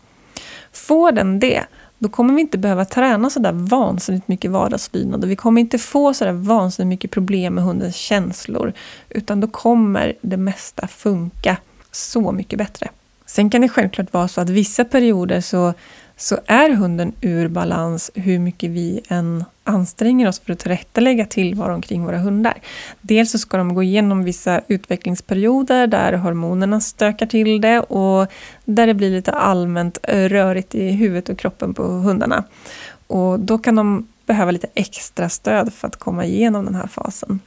Får 0.73 1.13
den 1.13 1.41
det, 1.41 1.65
då 1.99 2.09
kommer 2.09 2.35
vi 2.35 2.41
inte 2.41 2.59
behöva 2.59 2.85
träna 2.85 3.31
så 3.31 3.41
där 3.41 3.53
vansinnigt 3.53 4.29
mycket 4.29 4.51
vardagslydnad 4.51 5.25
och 5.25 5.31
vi 5.31 5.37
kommer 5.37 5.61
inte 5.61 5.79
få 5.79 6.15
så 6.15 6.25
där 6.25 6.33
vansinnigt 6.33 6.89
mycket 6.89 7.11
problem 7.11 7.55
med 7.55 7.65
hundens 7.65 7.97
känslor, 7.97 8.73
utan 9.09 9.41
då 9.41 9.47
kommer 9.47 10.15
det 10.21 10.37
mesta 10.37 10.87
funka 10.87 11.57
så 11.93 12.33
mycket 12.33 12.59
bättre. 12.59 12.89
Sen 13.27 13.51
kan 13.51 13.61
det 13.61 13.69
självklart 13.69 14.13
vara 14.13 14.29
så 14.29 14.41
att 14.41 14.51
vissa 14.51 14.85
perioder 14.85 15.41
så 15.41 15.75
så 16.21 16.39
är 16.47 16.71
hunden 16.71 17.13
ur 17.21 17.49
balans 17.49 18.11
hur 18.15 18.39
mycket 18.39 18.71
vi 18.71 19.01
än 19.09 19.45
anstränger 19.65 20.29
oss 20.29 20.41
för 20.41 20.53
att 20.53 20.59
tillrättalägga 20.59 21.27
tillvaron 21.27 21.83
kring 21.83 22.05
våra 22.05 22.19
hundar. 22.19 22.55
Dels 23.01 23.31
så 23.31 23.39
ska 23.39 23.57
de 23.57 23.75
gå 23.75 23.83
igenom 23.83 24.25
vissa 24.25 24.61
utvecklingsperioder 24.69 25.87
där 25.87 26.13
hormonerna 26.13 26.81
stökar 26.81 27.27
till 27.27 27.61
det 27.61 27.81
och 27.81 28.27
där 28.65 28.87
det 28.87 28.95
blir 28.95 29.11
lite 29.11 29.33
allmänt 29.33 29.99
rörigt 30.09 30.75
i 30.75 30.91
huvudet 30.91 31.29
och 31.29 31.39
kroppen 31.39 31.75
på 31.75 31.83
hundarna. 31.83 32.45
Och 33.07 33.41
då 33.41 33.59
kan 33.59 33.75
de 33.75 34.09
behöva 34.27 34.51
lite 34.51 34.69
extra 34.75 35.29
stöd 35.29 35.73
för 35.73 35.89
att 35.89 35.97
komma 35.97 36.25
igenom 36.25 36.65
den 36.65 36.75
här 36.75 36.87
fasen. 36.87 37.41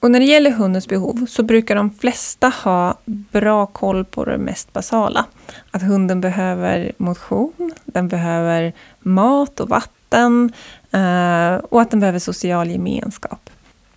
Och 0.00 0.10
när 0.10 0.20
det 0.20 0.26
gäller 0.26 0.50
hundens 0.50 0.88
behov 0.88 1.26
så 1.28 1.42
brukar 1.42 1.76
de 1.76 1.90
flesta 1.90 2.48
ha 2.48 2.98
bra 3.04 3.66
koll 3.66 4.04
på 4.04 4.24
det 4.24 4.38
mest 4.38 4.72
basala. 4.72 5.26
Att 5.70 5.82
hunden 5.82 6.20
behöver 6.20 6.92
motion, 6.96 7.72
den 7.84 8.08
behöver 8.08 8.72
mat 9.00 9.60
och 9.60 9.68
vatten 9.68 10.52
eh, 10.90 11.54
och 11.54 11.80
att 11.80 11.90
den 11.90 12.00
behöver 12.00 12.18
social 12.18 12.70
gemenskap. 12.70 13.50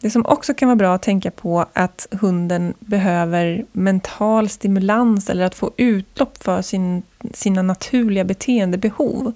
Det 0.04 0.10
som 0.10 0.26
också 0.26 0.54
kan 0.54 0.68
vara 0.68 0.76
bra 0.76 0.96
att 0.96 1.02
tänka 1.02 1.32
på 1.32 1.66
är 1.74 1.84
att 1.84 2.08
hunden 2.12 2.74
behöver 2.80 3.66
mental 3.72 4.50
stimulans 4.50 5.30
eller 5.30 5.46
att 5.46 5.56
få 5.56 5.72
utlopp 5.78 6.44
för 6.44 6.62
sin, 6.62 7.04
sina 7.34 7.62
naturliga 7.62 8.24
beteendebehov. 8.24 9.34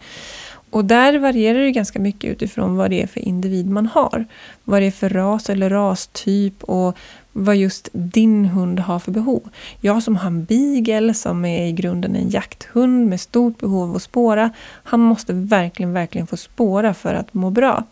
Och 0.69 0.85
där 0.85 1.19
varierar 1.19 1.59
det 1.59 1.71
ganska 1.71 1.99
mycket 1.99 2.31
utifrån 2.31 2.75
vad 2.75 2.89
det 2.89 3.01
är 3.01 3.07
för 3.07 3.19
individ 3.19 3.69
man 3.69 3.85
har. 3.85 4.25
Vad 4.63 4.81
det 4.81 4.85
är 4.85 4.91
för 4.91 5.09
ras 5.09 5.49
eller 5.49 5.69
rastyp 5.69 6.63
och 6.63 6.97
vad 7.31 7.55
just 7.55 7.89
din 7.91 8.45
hund 8.45 8.79
har 8.79 8.99
för 8.99 9.11
behov. 9.11 9.49
Jag 9.81 10.03
som 10.03 10.15
har 10.15 10.27
en 10.27 10.45
beagle 10.45 11.13
som 11.13 11.45
är 11.45 11.67
i 11.67 11.71
grunden 11.71 12.15
en 12.15 12.29
jakthund 12.29 13.07
med 13.07 13.21
stort 13.21 13.57
behov 13.57 13.89
av 13.89 13.95
att 13.95 14.01
spåra, 14.01 14.49
han 14.83 14.99
måste 14.99 15.33
verkligen, 15.33 15.93
verkligen 15.93 16.27
få 16.27 16.37
spåra 16.37 16.93
för 16.93 17.13
att 17.13 17.33
må 17.33 17.49
bra. 17.49 17.83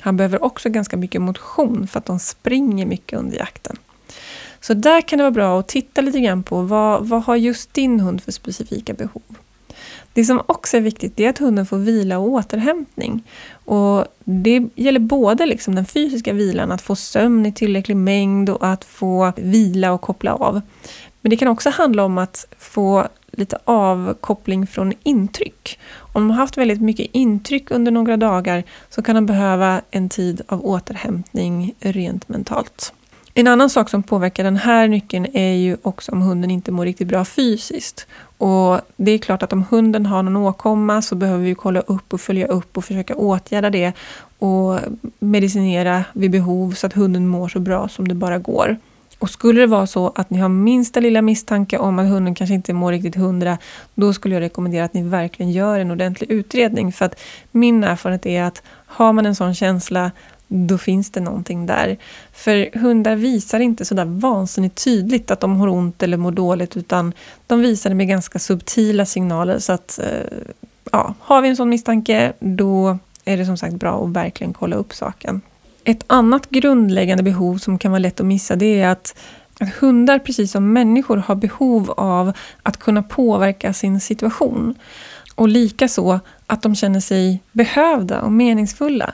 Han 0.00 0.16
behöver 0.16 0.44
också 0.44 0.70
ganska 0.70 0.96
mycket 0.96 1.22
motion 1.22 1.86
för 1.86 1.98
att 1.98 2.06
de 2.06 2.18
springer 2.18 2.86
mycket 2.86 3.18
under 3.18 3.36
jakten. 3.36 3.76
Så 4.60 4.74
där 4.74 5.00
kan 5.00 5.18
det 5.18 5.22
vara 5.22 5.30
bra 5.30 5.60
att 5.60 5.68
titta 5.68 6.00
lite 6.00 6.20
grann 6.20 6.42
på 6.42 6.62
vad, 6.62 7.08
vad 7.08 7.22
har 7.22 7.36
just 7.36 7.74
din 7.74 8.00
hund 8.00 8.22
för 8.22 8.32
specifika 8.32 8.92
behov. 8.94 9.22
Det 10.18 10.24
som 10.24 10.42
också 10.46 10.76
är 10.76 10.80
viktigt 10.80 11.20
är 11.20 11.28
att 11.28 11.38
hunden 11.38 11.66
får 11.66 11.78
vila 11.78 12.18
och 12.18 12.28
återhämtning. 12.28 13.22
Och 13.64 14.04
det 14.24 14.68
gäller 14.74 15.00
både 15.00 15.46
liksom 15.46 15.74
den 15.74 15.86
fysiska 15.86 16.32
vilan, 16.32 16.72
att 16.72 16.82
få 16.82 16.96
sömn 16.96 17.46
i 17.46 17.52
tillräcklig 17.52 17.96
mängd 17.96 18.50
och 18.50 18.66
att 18.66 18.84
få 18.84 19.32
vila 19.36 19.92
och 19.92 20.00
koppla 20.00 20.34
av. 20.34 20.60
Men 21.20 21.30
det 21.30 21.36
kan 21.36 21.48
också 21.48 21.70
handla 21.70 22.04
om 22.04 22.18
att 22.18 22.46
få 22.58 23.08
lite 23.30 23.58
avkoppling 23.64 24.66
från 24.66 24.92
intryck. 25.02 25.78
Om 25.96 26.22
de 26.22 26.30
har 26.30 26.36
haft 26.36 26.58
väldigt 26.58 26.80
mycket 26.80 27.10
intryck 27.12 27.70
under 27.70 27.92
några 27.92 28.16
dagar 28.16 28.64
så 28.90 29.02
kan 29.02 29.14
de 29.14 29.26
behöva 29.26 29.80
en 29.90 30.08
tid 30.08 30.42
av 30.48 30.66
återhämtning 30.66 31.74
rent 31.80 32.28
mentalt. 32.28 32.92
En 33.38 33.46
annan 33.46 33.70
sak 33.70 33.88
som 33.90 34.02
påverkar 34.02 34.44
den 34.44 34.56
här 34.56 34.88
nyckeln 34.88 35.26
är 35.32 35.52
ju 35.52 35.76
också 35.82 36.12
om 36.12 36.22
hunden 36.22 36.50
inte 36.50 36.72
mår 36.72 36.84
riktigt 36.84 37.08
bra 37.08 37.24
fysiskt. 37.24 38.06
Och 38.38 38.80
Det 38.96 39.10
är 39.10 39.18
klart 39.18 39.42
att 39.42 39.52
om 39.52 39.64
hunden 39.70 40.06
har 40.06 40.22
någon 40.22 40.36
åkomma 40.36 41.02
så 41.02 41.14
behöver 41.14 41.44
vi 41.44 41.54
kolla 41.54 41.80
upp 41.80 42.12
och 42.12 42.20
följa 42.20 42.46
upp 42.46 42.76
och 42.76 42.84
försöka 42.84 43.14
åtgärda 43.14 43.70
det 43.70 43.92
och 44.38 44.78
medicinera 45.18 46.04
vid 46.12 46.30
behov 46.30 46.72
så 46.72 46.86
att 46.86 46.92
hunden 46.92 47.28
mår 47.28 47.48
så 47.48 47.60
bra 47.60 47.88
som 47.88 48.08
det 48.08 48.14
bara 48.14 48.38
går. 48.38 48.76
Och 49.18 49.30
skulle 49.30 49.60
det 49.60 49.66
vara 49.66 49.86
så 49.86 50.12
att 50.14 50.30
ni 50.30 50.38
har 50.38 50.48
minsta 50.48 51.00
lilla 51.00 51.22
misstanke 51.22 51.78
om 51.78 51.98
att 51.98 52.08
hunden 52.08 52.34
kanske 52.34 52.54
inte 52.54 52.72
mår 52.72 52.92
riktigt 52.92 53.16
hundra, 53.16 53.58
då 53.94 54.12
skulle 54.12 54.34
jag 54.34 54.42
rekommendera 54.42 54.84
att 54.84 54.94
ni 54.94 55.02
verkligen 55.02 55.52
gör 55.52 55.78
en 55.78 55.90
ordentlig 55.90 56.30
utredning. 56.30 56.92
För 56.92 57.04
att 57.04 57.20
min 57.52 57.84
erfarenhet 57.84 58.26
är 58.26 58.42
att 58.42 58.62
har 58.86 59.12
man 59.12 59.26
en 59.26 59.34
sån 59.34 59.54
känsla 59.54 60.10
då 60.48 60.78
finns 60.78 61.10
det 61.10 61.20
någonting 61.20 61.66
där. 61.66 61.96
För 62.32 62.78
hundar 62.78 63.16
visar 63.16 63.60
inte 63.60 63.84
så 63.84 63.94
där 63.94 64.04
vansinnigt 64.04 64.84
tydligt 64.84 65.30
att 65.30 65.40
de 65.40 65.60
har 65.60 65.68
ont 65.68 66.02
eller 66.02 66.16
mår 66.16 66.32
dåligt 66.32 66.76
utan 66.76 67.12
de 67.46 67.60
visar 67.60 67.90
det 67.90 67.96
med 67.96 68.08
ganska 68.08 68.38
subtila 68.38 69.06
signaler. 69.06 69.58
Så 69.58 69.72
att, 69.72 69.98
eh, 69.98 70.38
ja, 70.92 71.14
har 71.20 71.42
vi 71.42 71.48
en 71.48 71.56
sån 71.56 71.68
misstanke 71.68 72.32
då 72.40 72.98
är 73.24 73.36
det 73.36 73.46
som 73.46 73.56
sagt 73.56 73.74
bra 73.74 74.04
att 74.04 74.10
verkligen 74.10 74.52
kolla 74.52 74.76
upp 74.76 74.94
saken. 74.94 75.40
Ett 75.84 76.04
annat 76.06 76.50
grundläggande 76.50 77.22
behov 77.22 77.58
som 77.58 77.78
kan 77.78 77.90
vara 77.90 77.98
lätt 77.98 78.20
att 78.20 78.26
missa 78.26 78.56
det 78.56 78.80
är 78.80 78.88
att 78.88 79.14
att 79.60 79.74
hundar, 79.74 80.18
precis 80.18 80.52
som 80.52 80.72
människor, 80.72 81.16
har 81.16 81.34
behov 81.34 81.90
av 81.90 82.32
att 82.62 82.76
kunna 82.76 83.02
påverka 83.02 83.72
sin 83.72 84.00
situation. 84.00 84.74
Och 85.34 85.48
likaså 85.48 86.20
att 86.46 86.62
de 86.62 86.74
känner 86.74 87.00
sig 87.00 87.42
behövda 87.52 88.20
och 88.20 88.32
meningsfulla. 88.32 89.12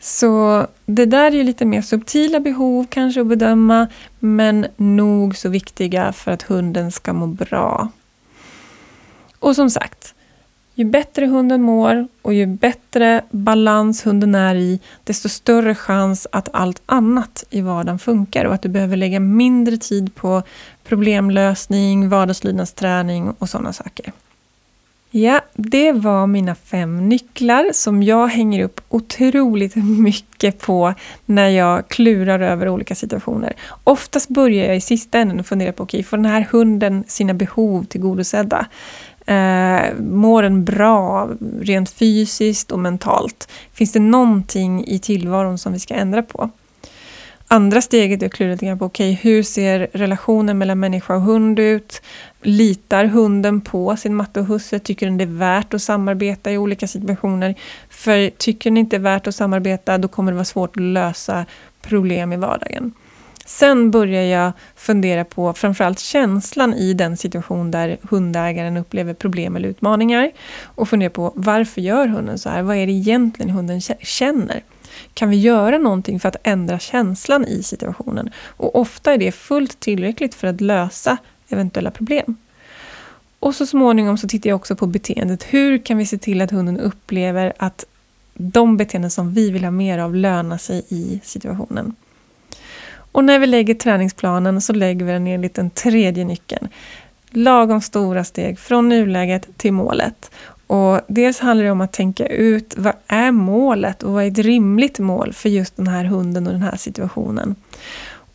Så 0.00 0.66
det 0.86 1.06
där 1.06 1.26
är 1.26 1.36
ju 1.36 1.42
lite 1.42 1.64
mer 1.64 1.82
subtila 1.82 2.40
behov 2.40 2.86
kanske 2.88 3.20
att 3.20 3.26
bedöma, 3.26 3.88
men 4.18 4.66
nog 4.76 5.36
så 5.36 5.48
viktiga 5.48 6.12
för 6.12 6.30
att 6.30 6.42
hunden 6.42 6.92
ska 6.92 7.12
må 7.12 7.26
bra. 7.26 7.88
Och 9.38 9.56
som 9.56 9.70
sagt, 9.70 10.14
ju 10.74 10.84
bättre 10.84 11.26
hunden 11.26 11.62
mår 11.62 12.08
och 12.22 12.34
ju 12.34 12.46
bättre 12.46 13.22
balans 13.30 14.06
hunden 14.06 14.34
är 14.34 14.54
i, 14.54 14.80
desto 15.04 15.28
större 15.28 15.74
chans 15.74 16.26
att 16.32 16.48
allt 16.52 16.82
annat 16.86 17.44
i 17.50 17.60
vardagen 17.60 17.98
funkar 17.98 18.44
och 18.44 18.54
att 18.54 18.62
du 18.62 18.68
behöver 18.68 18.96
lägga 18.96 19.20
mindre 19.20 19.76
tid 19.76 20.14
på 20.14 20.42
problemlösning, 20.84 22.08
vardagslydnadsträning 22.08 23.30
och 23.38 23.48
sådana 23.48 23.72
saker. 23.72 24.12
Ja, 25.12 25.40
det 25.54 25.92
var 25.92 26.26
mina 26.26 26.54
fem 26.54 27.08
nycklar 27.08 27.70
som 27.72 28.02
jag 28.02 28.26
hänger 28.26 28.64
upp 28.64 28.80
otroligt 28.88 29.76
mycket 29.98 30.58
på 30.58 30.94
när 31.26 31.48
jag 31.48 31.88
klurar 31.88 32.40
över 32.40 32.68
olika 32.68 32.94
situationer. 32.94 33.52
Oftast 33.84 34.28
börjar 34.28 34.66
jag 34.66 34.76
i 34.76 34.80
sista 34.80 35.18
änden 35.18 35.40
och 35.40 35.46
funderar 35.46 35.72
på, 35.72 35.82
okej, 35.82 35.98
okay, 35.98 36.04
får 36.04 36.16
den 36.16 36.26
här 36.26 36.48
hunden 36.50 37.04
sina 37.08 37.34
behov 37.34 37.84
tillgodosedda? 37.84 38.66
Eh, 39.26 39.94
mår 39.98 40.42
den 40.42 40.64
bra 40.64 41.28
rent 41.60 41.90
fysiskt 41.90 42.72
och 42.72 42.78
mentalt? 42.78 43.48
Finns 43.72 43.92
det 43.92 44.00
någonting 44.00 44.86
i 44.86 44.98
tillvaron 44.98 45.58
som 45.58 45.72
vi 45.72 45.78
ska 45.78 45.94
ändra 45.94 46.22
på? 46.22 46.50
Andra 47.52 47.80
steget 47.82 48.22
är 48.22 48.26
att 48.26 48.32
klura 48.32 48.52
lite 48.52 48.66
grann 48.66 48.78
på 48.78 48.84
okay, 48.84 49.12
hur 49.12 49.42
ser 49.42 49.88
relationen 49.92 50.58
mellan 50.58 50.80
människa 50.80 51.14
och 51.14 51.22
hund 51.22 51.58
ut? 51.58 52.02
Litar 52.42 53.04
hunden 53.04 53.60
på 53.60 53.96
sin 53.96 54.14
matte 54.14 54.40
och 54.40 54.46
husse? 54.46 54.78
Tycker 54.78 55.06
den 55.06 55.18
det 55.18 55.24
är 55.24 55.38
värt 55.38 55.74
att 55.74 55.82
samarbeta 55.82 56.52
i 56.52 56.58
olika 56.58 56.86
situationer? 56.86 57.54
För 57.88 58.30
tycker 58.30 58.70
den 58.70 58.76
inte 58.76 58.96
är 58.96 59.00
värt 59.00 59.26
att 59.26 59.34
samarbeta, 59.34 59.98
då 59.98 60.08
kommer 60.08 60.32
det 60.32 60.36
vara 60.36 60.44
svårt 60.44 60.76
att 60.76 60.82
lösa 60.82 61.46
problem 61.82 62.32
i 62.32 62.36
vardagen. 62.36 62.92
Sen 63.46 63.90
börjar 63.90 64.22
jag 64.22 64.52
fundera 64.76 65.24
på 65.24 65.52
framförallt 65.52 66.00
känslan 66.00 66.74
i 66.74 66.94
den 66.94 67.16
situation 67.16 67.70
där 67.70 67.96
hundägaren 68.10 68.76
upplever 68.76 69.14
problem 69.14 69.56
eller 69.56 69.68
utmaningar. 69.68 70.30
Och 70.62 70.88
fundera 70.88 71.10
på 71.10 71.32
varför 71.34 71.80
gör 71.80 72.06
hunden 72.06 72.38
så 72.38 72.48
här? 72.48 72.62
Vad 72.62 72.76
är 72.76 72.86
det 72.86 72.92
egentligen 72.92 73.50
hunden 73.50 73.80
känner? 74.00 74.62
Kan 75.14 75.30
vi 75.30 75.36
göra 75.36 75.78
någonting 75.78 76.20
för 76.20 76.28
att 76.28 76.36
ändra 76.42 76.78
känslan 76.78 77.44
i 77.44 77.62
situationen? 77.62 78.30
Och 78.46 78.76
ofta 78.76 79.12
är 79.12 79.18
det 79.18 79.32
fullt 79.32 79.80
tillräckligt 79.80 80.34
för 80.34 80.48
att 80.48 80.60
lösa 80.60 81.16
eventuella 81.48 81.90
problem. 81.90 82.36
Och 83.38 83.54
så 83.54 83.66
småningom 83.66 84.18
så 84.18 84.28
tittar 84.28 84.50
jag 84.50 84.56
också 84.56 84.76
på 84.76 84.86
beteendet. 84.86 85.42
Hur 85.42 85.78
kan 85.78 85.98
vi 85.98 86.06
se 86.06 86.18
till 86.18 86.40
att 86.40 86.50
hunden 86.50 86.80
upplever 86.80 87.52
att 87.56 87.84
de 88.34 88.76
beteenden 88.76 89.10
som 89.10 89.34
vi 89.34 89.50
vill 89.50 89.64
ha 89.64 89.70
mer 89.70 89.98
av 89.98 90.14
lönar 90.14 90.58
sig 90.58 90.84
i 90.88 91.20
situationen? 91.24 91.94
Och 93.12 93.24
när 93.24 93.38
vi 93.38 93.46
lägger 93.46 93.74
träningsplanen 93.74 94.60
så 94.60 94.72
lägger 94.72 95.06
vi 95.06 95.12
den 95.12 95.26
enligt 95.26 95.54
den 95.54 95.70
tredje 95.70 96.24
nyckeln. 96.24 96.68
Lagom 97.30 97.80
stora 97.80 98.24
steg 98.24 98.58
från 98.58 98.88
nuläget 98.88 99.48
till 99.56 99.72
målet. 99.72 100.30
Och 100.70 101.00
dels 101.06 101.38
handlar 101.38 101.64
det 101.64 101.70
om 101.70 101.80
att 101.80 101.92
tänka 101.92 102.26
ut 102.26 102.74
vad 102.78 102.92
är 103.06 103.30
målet 103.30 104.02
och 104.02 104.12
vad 104.12 104.24
är 104.24 104.30
ett 104.30 104.38
rimligt 104.38 104.98
mål 104.98 105.32
för 105.32 105.48
just 105.48 105.76
den 105.76 105.86
här 105.86 106.04
hunden 106.04 106.46
och 106.46 106.52
den 106.52 106.62
här 106.62 106.76
situationen. 106.76 107.54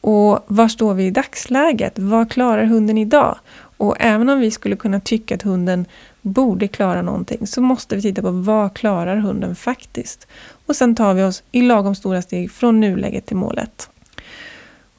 Och 0.01 0.39
var 0.47 0.67
står 0.67 0.93
vi 0.93 1.05
i 1.05 1.11
dagsläget? 1.11 1.99
Vad 1.99 2.31
klarar 2.31 2.65
hunden 2.65 2.97
idag? 2.97 3.37
Och 3.77 3.95
även 3.99 4.29
om 4.29 4.39
vi 4.39 4.51
skulle 4.51 4.75
kunna 4.75 4.99
tycka 4.99 5.35
att 5.35 5.41
hunden 5.41 5.85
borde 6.21 6.67
klara 6.67 7.01
någonting 7.01 7.47
så 7.47 7.61
måste 7.61 7.95
vi 7.95 8.01
titta 8.01 8.21
på 8.21 8.31
vad 8.31 8.73
klarar 8.73 9.17
hunden 9.17 9.55
faktiskt? 9.55 10.27
Och 10.65 10.75
sen 10.75 10.95
tar 10.95 11.13
vi 11.13 11.23
oss 11.23 11.43
i 11.51 11.61
lagom 11.61 11.95
stora 11.95 12.21
steg 12.21 12.51
från 12.51 12.79
nuläget 12.79 13.25
till 13.25 13.37
målet. 13.37 13.89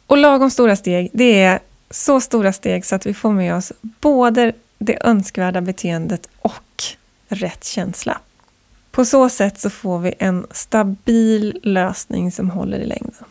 Och 0.06 0.18
lagom 0.18 0.50
stora 0.50 0.76
steg, 0.76 1.10
det 1.12 1.42
är 1.42 1.58
så 1.90 2.20
stora 2.20 2.52
steg 2.52 2.84
så 2.84 2.94
att 2.94 3.06
vi 3.06 3.14
får 3.14 3.32
med 3.32 3.54
oss 3.54 3.72
både 3.80 4.52
det 4.78 4.98
önskvärda 5.04 5.60
beteendet 5.60 6.28
och 6.38 6.62
rätt 7.28 7.64
känsla. 7.64 8.18
På 8.90 9.04
så 9.04 9.28
sätt 9.28 9.60
så 9.60 9.70
får 9.70 9.98
vi 9.98 10.14
en 10.18 10.46
stabil 10.50 11.60
lösning 11.62 12.32
som 12.32 12.50
håller 12.50 12.78
i 12.78 12.86
längden. 12.86 13.24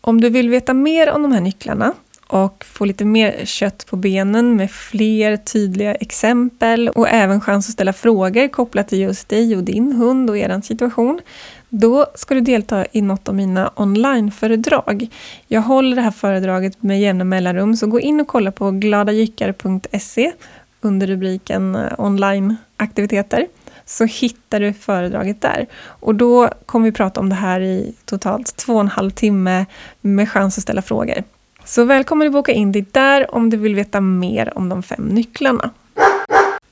Om 0.00 0.20
du 0.20 0.28
vill 0.30 0.48
veta 0.48 0.74
mer 0.74 1.10
om 1.10 1.22
de 1.22 1.32
här 1.32 1.40
nycklarna 1.40 1.92
och 2.26 2.64
få 2.64 2.84
lite 2.84 3.04
mer 3.04 3.44
kött 3.44 3.86
på 3.86 3.96
benen 3.96 4.56
med 4.56 4.70
fler 4.70 5.36
tydliga 5.36 5.94
exempel 5.94 6.88
och 6.88 7.08
även 7.08 7.40
chans 7.40 7.68
att 7.68 7.72
ställa 7.72 7.92
frågor 7.92 8.48
kopplat 8.48 8.88
till 8.88 8.98
just 8.98 9.28
dig 9.28 9.56
och 9.56 9.64
din 9.64 9.92
hund 9.92 10.30
och 10.30 10.38
er 10.38 10.60
situation, 10.60 11.20
då 11.68 12.06
ska 12.14 12.34
du 12.34 12.40
delta 12.40 12.86
i 12.92 13.02
något 13.02 13.28
av 13.28 13.34
mina 13.34 13.70
onlineföredrag. 13.76 15.08
Jag 15.46 15.60
håller 15.60 15.96
det 15.96 16.02
här 16.02 16.10
föredraget 16.10 16.82
med 16.82 17.00
jämna 17.00 17.24
mellanrum, 17.24 17.76
så 17.76 17.86
gå 17.86 18.00
in 18.00 18.20
och 18.20 18.28
kolla 18.28 18.52
på 18.52 18.70
gladajyckar.se 18.70 20.32
under 20.80 21.06
rubriken 21.06 21.74
eh, 21.74 21.92
online 21.98 22.56
aktiviteter 22.80 23.46
så 23.84 24.04
hittar 24.04 24.60
du 24.60 24.72
föredraget 24.72 25.40
där. 25.40 25.66
Och 25.82 26.14
då 26.14 26.48
kommer 26.66 26.84
vi 26.84 26.92
prata 26.92 27.20
om 27.20 27.28
det 27.28 27.34
här 27.34 27.60
i 27.60 27.94
totalt 28.04 28.56
två 28.56 28.74
och 28.74 28.80
en 28.80 28.88
halv 28.88 29.10
timme 29.10 29.66
med 30.00 30.30
chans 30.30 30.58
att 30.58 30.62
ställa 30.62 30.82
frågor. 30.82 31.22
Så 31.64 31.84
välkommen 31.84 32.26
att 32.26 32.32
boka 32.32 32.52
in 32.52 32.72
dig 32.72 32.86
där 32.92 33.34
om 33.34 33.50
du 33.50 33.56
vill 33.56 33.74
veta 33.74 34.00
mer 34.00 34.58
om 34.58 34.68
de 34.68 34.82
fem 34.82 35.04
nycklarna. 35.04 35.70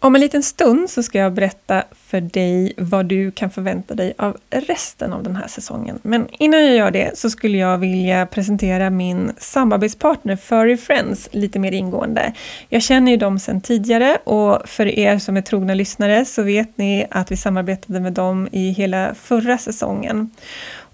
Om 0.01 0.15
en 0.15 0.21
liten 0.21 0.43
stund 0.43 0.91
så 0.91 1.03
ska 1.03 1.19
jag 1.19 1.33
berätta 1.33 1.85
för 2.07 2.21
dig 2.21 2.73
vad 2.77 3.07
du 3.07 3.31
kan 3.31 3.51
förvänta 3.51 3.95
dig 3.95 4.15
av 4.19 4.37
resten 4.51 5.13
av 5.13 5.23
den 5.23 5.37
här 5.37 5.49
säsongen. 5.49 5.99
Men 6.03 6.27
innan 6.31 6.65
jag 6.65 6.77
gör 6.77 6.91
det 6.91 7.19
så 7.19 7.31
skulle 7.31 7.59
jag 7.59 7.79
vilja 7.79 8.27
presentera 8.27 8.91
min 8.91 9.33
samarbetspartner 9.39 10.37
Furry 10.37 10.77
Friends 10.77 11.29
lite 11.33 11.59
mer 11.59 11.73
ingående. 11.73 12.33
Jag 12.69 12.83
känner 12.83 13.13
ju 13.13 13.19
dem 13.19 13.39
sedan 13.39 13.61
tidigare 13.61 14.17
och 14.25 14.69
för 14.69 14.99
er 14.99 15.19
som 15.19 15.37
är 15.37 15.43
trogna 15.43 15.75
lyssnare 15.75 16.25
så 16.25 16.43
vet 16.43 16.79
ni 16.79 17.07
att 17.11 17.33
vi 17.33 17.37
samarbetade 17.37 18.01
med 18.01 18.13
dem 18.13 18.49
i 18.53 18.71
hela 18.71 19.15
förra 19.15 19.59
säsongen. 19.59 20.31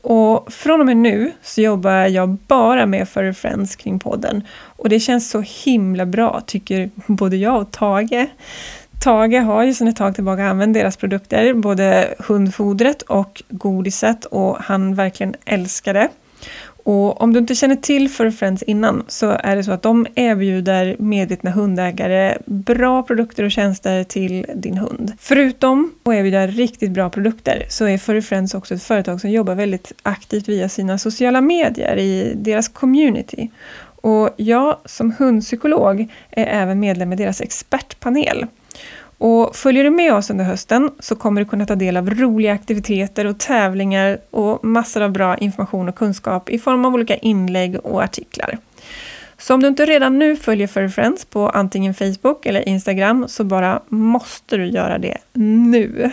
Och 0.03 0.53
från 0.53 0.81
och 0.81 0.87
med 0.87 0.97
nu 0.97 1.33
så 1.43 1.61
jobbar 1.61 1.93
jag 1.93 2.29
bara 2.29 2.87
med 2.87 3.09
Furry 3.09 3.33
Friends 3.33 3.77
kring 3.77 3.99
podden 3.99 4.43
och 4.77 4.89
det 4.89 5.01
känns 5.01 5.31
så 5.31 5.41
himla 5.65 6.07
bra, 6.07 6.43
tycker 6.47 6.91
både 7.07 7.37
jag 7.37 7.61
och 7.61 7.71
Tage. 7.71 8.27
Tage 9.05 9.41
har 9.41 9.63
ju 9.63 9.75
sedan 9.75 9.89
ett 9.89 9.97
tag 9.97 10.15
tillbaka 10.15 10.45
använt 10.45 10.75
deras 10.75 10.97
produkter, 10.97 11.55
både 11.55 12.15
hundfodret 12.19 13.03
och 13.03 13.43
godiset 13.49 14.25
och 14.25 14.57
han 14.59 14.95
verkligen 14.95 15.35
älskar 15.45 15.95
det. 15.95 16.09
Och 16.67 17.21
om 17.23 17.33
du 17.33 17.39
inte 17.39 17.55
känner 17.55 17.77
till 17.77 18.09
Fur 18.09 18.31
Friends 18.31 18.63
innan 18.63 19.05
så 19.09 19.31
är 19.31 19.57
det 19.57 19.65
så 19.65 19.73
att 19.73 19.83
de 19.83 20.07
erbjuder 20.15 20.97
medvetna 20.99 21.51
hundägare 21.51 22.39
bra 22.47 23.03
produkter 23.03 23.45
och 23.45 23.51
tjänster 23.51 24.05
till 24.05 24.47
din 24.55 24.79
hund. 24.79 25.13
Förutom 25.19 25.93
att 26.03 26.15
erbjuda 26.15 26.47
riktigt 26.47 26.91
bra 26.91 27.11
produkter 27.11 27.67
så 27.69 27.85
är 27.85 27.99
Furry 27.99 28.23
Friends 28.23 28.55
också 28.55 28.75
ett 28.75 28.83
företag 28.83 29.21
som 29.21 29.31
jobbar 29.31 29.55
väldigt 29.55 29.93
aktivt 30.03 30.49
via 30.49 30.69
sina 30.69 30.99
sociala 30.99 31.41
medier 31.41 31.97
i 31.97 32.33
deras 32.37 32.69
community. 32.69 33.51
Och 34.03 34.31
jag 34.37 34.77
som 34.85 35.13
hundpsykolog 35.19 36.09
är 36.31 36.47
även 36.47 36.81
medlem 36.81 37.13
i 37.13 37.17
deras 37.17 37.41
expertpanel. 37.41 38.47
Och 39.19 39.57
följer 39.57 39.85
du 39.85 39.91
med 39.91 40.15
oss 40.15 40.31
under 40.31 40.45
hösten 40.45 40.91
så 40.99 41.17
kommer 41.17 41.41
du 41.41 41.45
kunna 41.45 41.67
ta 41.67 41.75
del 41.75 41.97
av 41.97 42.11
roliga 42.11 42.53
aktiviteter 42.53 43.25
och 43.25 43.39
tävlingar 43.39 44.19
och 44.31 44.65
massor 44.65 45.03
av 45.03 45.13
bra 45.13 45.39
information 45.39 45.89
och 45.89 45.95
kunskap 45.95 46.51
i 46.51 46.59
form 46.59 46.85
av 46.85 46.95
olika 46.95 47.17
inlägg 47.17 47.77
och 47.77 48.03
artiklar. 48.03 48.59
Så 49.39 49.55
om 49.55 49.63
du 49.63 49.69
inte 49.69 49.87
redan 49.87 50.19
nu 50.19 50.37
följer 50.37 50.67
Furry 50.67 50.89
Friends 50.89 51.25
på 51.25 51.49
antingen 51.49 51.95
Facebook 51.95 52.47
eller 52.47 52.69
Instagram 52.69 53.29
så 53.29 53.45
bara 53.45 53.83
måste 53.89 54.57
du 54.57 54.67
göra 54.67 54.99
det 54.99 55.19
nu. 55.33 56.13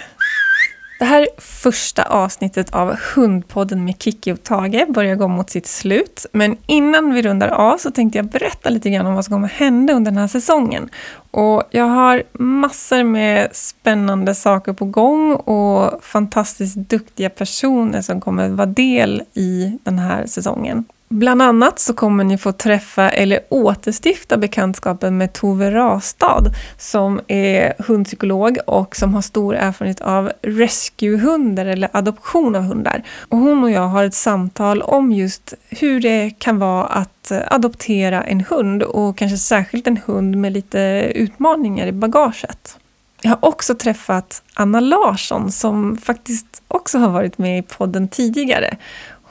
Det 1.01 1.05
här 1.05 1.27
första 1.37 2.03
avsnittet 2.03 2.73
av 2.73 2.95
Hundpodden 3.15 3.85
med 3.85 3.95
Kiki 4.01 4.31
och 4.31 4.43
Tage 4.43 4.85
börjar 4.93 5.15
gå 5.15 5.27
mot 5.27 5.49
sitt 5.49 5.67
slut. 5.67 6.25
Men 6.31 6.57
innan 6.65 7.13
vi 7.13 7.21
rundar 7.21 7.47
av 7.47 7.77
så 7.77 7.91
tänkte 7.91 8.17
jag 8.17 8.25
berätta 8.25 8.69
lite 8.69 8.89
grann 8.89 9.07
om 9.07 9.15
vad 9.15 9.25
som 9.25 9.33
kommer 9.33 9.47
hända 9.47 9.93
under 9.93 10.11
den 10.11 10.17
här 10.17 10.27
säsongen. 10.27 10.89
Och 11.31 11.63
jag 11.71 11.85
har 11.85 12.23
massor 12.33 13.03
med 13.03 13.49
spännande 13.51 14.35
saker 14.35 14.73
på 14.73 14.85
gång 14.85 15.33
och 15.35 16.03
fantastiskt 16.03 16.75
duktiga 16.75 17.29
personer 17.29 18.01
som 18.01 18.21
kommer 18.21 18.49
vara 18.49 18.65
del 18.65 19.23
i 19.33 19.77
den 19.83 19.99
här 19.99 20.25
säsongen. 20.25 20.85
Bland 21.11 21.41
annat 21.41 21.79
så 21.79 21.93
kommer 21.93 22.23
ni 22.23 22.37
få 22.37 22.51
träffa 22.51 23.09
eller 23.09 23.39
återstifta 23.49 24.37
bekantskapen 24.37 25.17
med 25.17 25.33
Tove 25.33 25.71
Rastad 25.71 26.43
som 26.77 27.21
är 27.27 27.73
hundpsykolog 27.79 28.57
och 28.67 28.95
som 28.95 29.13
har 29.13 29.21
stor 29.21 29.55
erfarenhet 29.55 30.01
av 30.01 30.31
rescuehundar 30.41 31.65
eller 31.65 31.89
adoption 31.93 32.55
av 32.55 32.63
hundar. 32.63 33.03
Och 33.29 33.37
hon 33.37 33.63
och 33.63 33.71
jag 33.71 33.87
har 33.87 34.03
ett 34.03 34.13
samtal 34.13 34.81
om 34.81 35.11
just 35.11 35.53
hur 35.69 36.01
det 36.01 36.29
kan 36.39 36.59
vara 36.59 36.85
att 36.85 37.31
adoptera 37.47 38.23
en 38.23 38.41
hund 38.41 38.83
och 38.83 39.17
kanske 39.17 39.37
särskilt 39.37 39.87
en 39.87 39.97
hund 40.05 40.35
med 40.37 40.53
lite 40.53 41.11
utmaningar 41.15 41.87
i 41.87 41.91
bagaget. 41.91 42.77
Jag 43.21 43.31
har 43.31 43.39
också 43.41 43.75
träffat 43.75 44.43
Anna 44.53 44.79
Larsson 44.79 45.51
som 45.51 45.97
faktiskt 45.97 46.61
också 46.67 46.97
har 46.97 47.09
varit 47.09 47.37
med 47.37 47.59
i 47.59 47.61
podden 47.61 48.07
tidigare. 48.07 48.77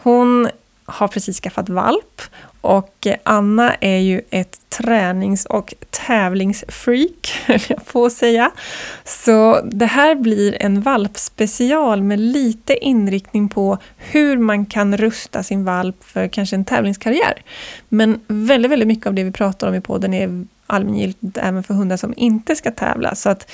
Hon 0.03 0.49
har 0.91 1.09
precis 1.09 1.41
skaffat 1.41 1.69
valp 1.69 2.23
och 2.61 3.07
eh, 3.07 3.17
Anna 3.23 3.75
är 3.75 3.99
ju 3.99 4.21
ett 4.31 4.61
tränings 4.69 5.47
och 5.47 5.75
tävlingsfreak, 5.91 7.33
höll 7.47 7.61
jag 7.69 7.87
på 7.87 8.05
att 8.05 8.13
säga. 8.13 8.51
Så 9.05 9.61
det 9.65 9.87
här 9.87 10.15
blir 10.15 10.63
en 10.63 10.83
valpspecial 10.83 12.03
med 12.03 12.21
lite 12.21 12.85
inriktning 12.85 13.49
på 13.49 13.79
hur 13.97 14.39
man 14.39 14.67
kan 14.67 14.97
rusta 14.97 15.43
sin 15.43 15.65
valp 15.65 16.05
för 16.05 16.29
kanske 16.29 16.57
en 16.57 16.65
tävlingskarriär. 16.65 17.43
Men 17.89 18.21
väldigt, 18.29 18.71
väldigt 18.71 18.89
mycket 18.89 19.07
av 19.07 19.15
det 19.15 19.25
vi 19.25 19.33
pratar 19.33 19.69
om 19.69 19.75
i 19.75 19.81
podden 19.81 20.15
är 20.15 20.47
allmängiltigt 20.67 21.39
även 21.39 21.63
för 21.63 21.75
hundar 21.75 21.97
som 21.97 22.15
inte 22.17 22.57
ska 22.57 22.71
tävla. 22.71 23.15
Så 23.15 23.31
att 23.31 23.51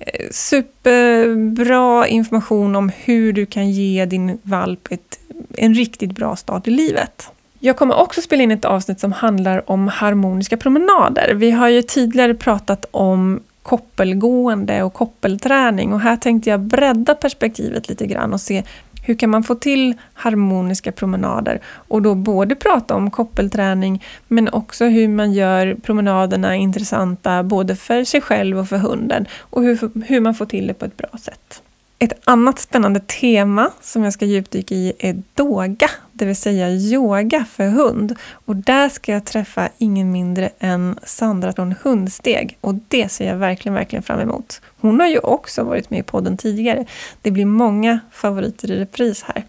Eh, 0.00 0.26
superbra 0.30 2.06
information 2.08 2.76
om 2.76 2.92
hur 2.96 3.32
du 3.32 3.46
kan 3.46 3.70
ge 3.70 4.04
din 4.04 4.38
valp 4.42 4.88
ett 4.90 5.18
en 5.58 5.74
riktigt 5.74 6.12
bra 6.12 6.36
start 6.36 6.68
i 6.68 6.70
livet. 6.70 7.30
Jag 7.58 7.76
kommer 7.76 7.94
också 7.94 8.22
spela 8.22 8.42
in 8.42 8.50
ett 8.50 8.64
avsnitt 8.64 9.00
som 9.00 9.12
handlar 9.12 9.70
om 9.70 9.88
harmoniska 9.88 10.56
promenader. 10.56 11.34
Vi 11.34 11.50
har 11.50 11.68
ju 11.68 11.82
tidigare 11.82 12.34
pratat 12.34 12.86
om 12.90 13.40
koppelgående 13.62 14.82
och 14.82 14.92
koppelträning 14.92 15.92
och 15.92 16.00
här 16.00 16.16
tänkte 16.16 16.50
jag 16.50 16.60
bredda 16.60 17.14
perspektivet 17.14 17.88
lite 17.88 18.06
grann 18.06 18.32
och 18.32 18.40
se 18.40 18.62
hur 19.10 19.14
kan 19.14 19.30
man 19.30 19.42
få 19.42 19.54
till 19.54 19.94
harmoniska 20.14 20.92
promenader? 20.92 21.60
Och 21.64 22.02
då 22.02 22.14
både 22.14 22.54
prata 22.54 22.94
om 22.94 23.10
koppelträning 23.10 24.04
men 24.28 24.48
också 24.48 24.84
hur 24.84 25.08
man 25.08 25.32
gör 25.32 25.74
promenaderna 25.82 26.56
intressanta 26.56 27.42
både 27.42 27.76
för 27.76 28.04
sig 28.04 28.20
själv 28.20 28.58
och 28.58 28.68
för 28.68 28.78
hunden 28.78 29.26
och 29.40 29.62
hur, 29.62 30.04
hur 30.04 30.20
man 30.20 30.34
får 30.34 30.46
till 30.46 30.66
det 30.66 30.74
på 30.74 30.84
ett 30.84 30.96
bra 30.96 31.18
sätt. 31.20 31.62
Ett 32.02 32.12
annat 32.24 32.58
spännande 32.58 33.00
tema 33.00 33.70
som 33.80 34.04
jag 34.04 34.12
ska 34.12 34.24
djupdyka 34.24 34.74
i 34.74 34.92
är 34.98 35.22
doga, 35.34 35.90
det 36.12 36.24
vill 36.24 36.36
säga 36.36 36.70
yoga 36.70 37.44
för 37.52 37.68
hund. 37.68 38.16
Och 38.32 38.56
där 38.56 38.88
ska 38.88 39.12
jag 39.12 39.24
träffa 39.24 39.68
ingen 39.78 40.12
mindre 40.12 40.50
än 40.58 40.98
Sandra 41.02 41.52
från 41.52 41.74
Hundsteg 41.82 42.58
och 42.60 42.74
det 42.88 43.08
ser 43.08 43.26
jag 43.26 43.36
verkligen, 43.36 43.74
verkligen 43.74 44.02
fram 44.02 44.20
emot. 44.20 44.60
Hon 44.80 45.00
har 45.00 45.06
ju 45.06 45.18
också 45.18 45.64
varit 45.64 45.90
med 45.90 46.00
i 46.00 46.02
podden 46.02 46.36
tidigare. 46.36 46.86
Det 47.22 47.30
blir 47.30 47.46
många 47.46 48.00
favoriter 48.10 48.70
i 48.70 48.78
repris 48.78 49.22
här. 49.22 49.44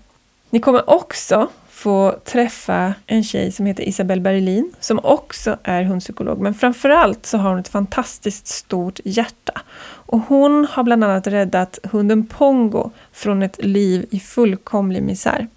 Ni 0.50 0.60
kommer 0.60 0.90
också 0.90 1.50
få 1.82 2.16
träffa 2.26 2.94
en 3.08 3.24
tjej 3.24 3.52
som 3.52 3.66
heter 3.66 3.84
Isabelle 3.84 4.22
Berlin 4.22 4.74
som 4.80 5.00
också 5.04 5.58
är 5.64 5.84
hundpsykolog. 5.84 6.40
Men 6.40 6.54
framförallt 6.54 7.26
så 7.26 7.38
har 7.38 7.50
hon 7.50 7.60
ett 7.60 7.68
fantastiskt 7.68 8.48
stort 8.48 9.00
hjärta. 9.04 9.62
Och 9.84 10.20
hon 10.20 10.68
har 10.72 10.84
bland 10.84 11.04
annat 11.04 11.28
räddat 11.28 11.80
hunden 11.84 12.28
Pongo 12.28 12.92
från 13.12 13.44
ett 13.44 13.66
liv 13.66 14.06
i 14.12 14.20
fullkomlig 14.20 15.04
misär. 15.04 15.48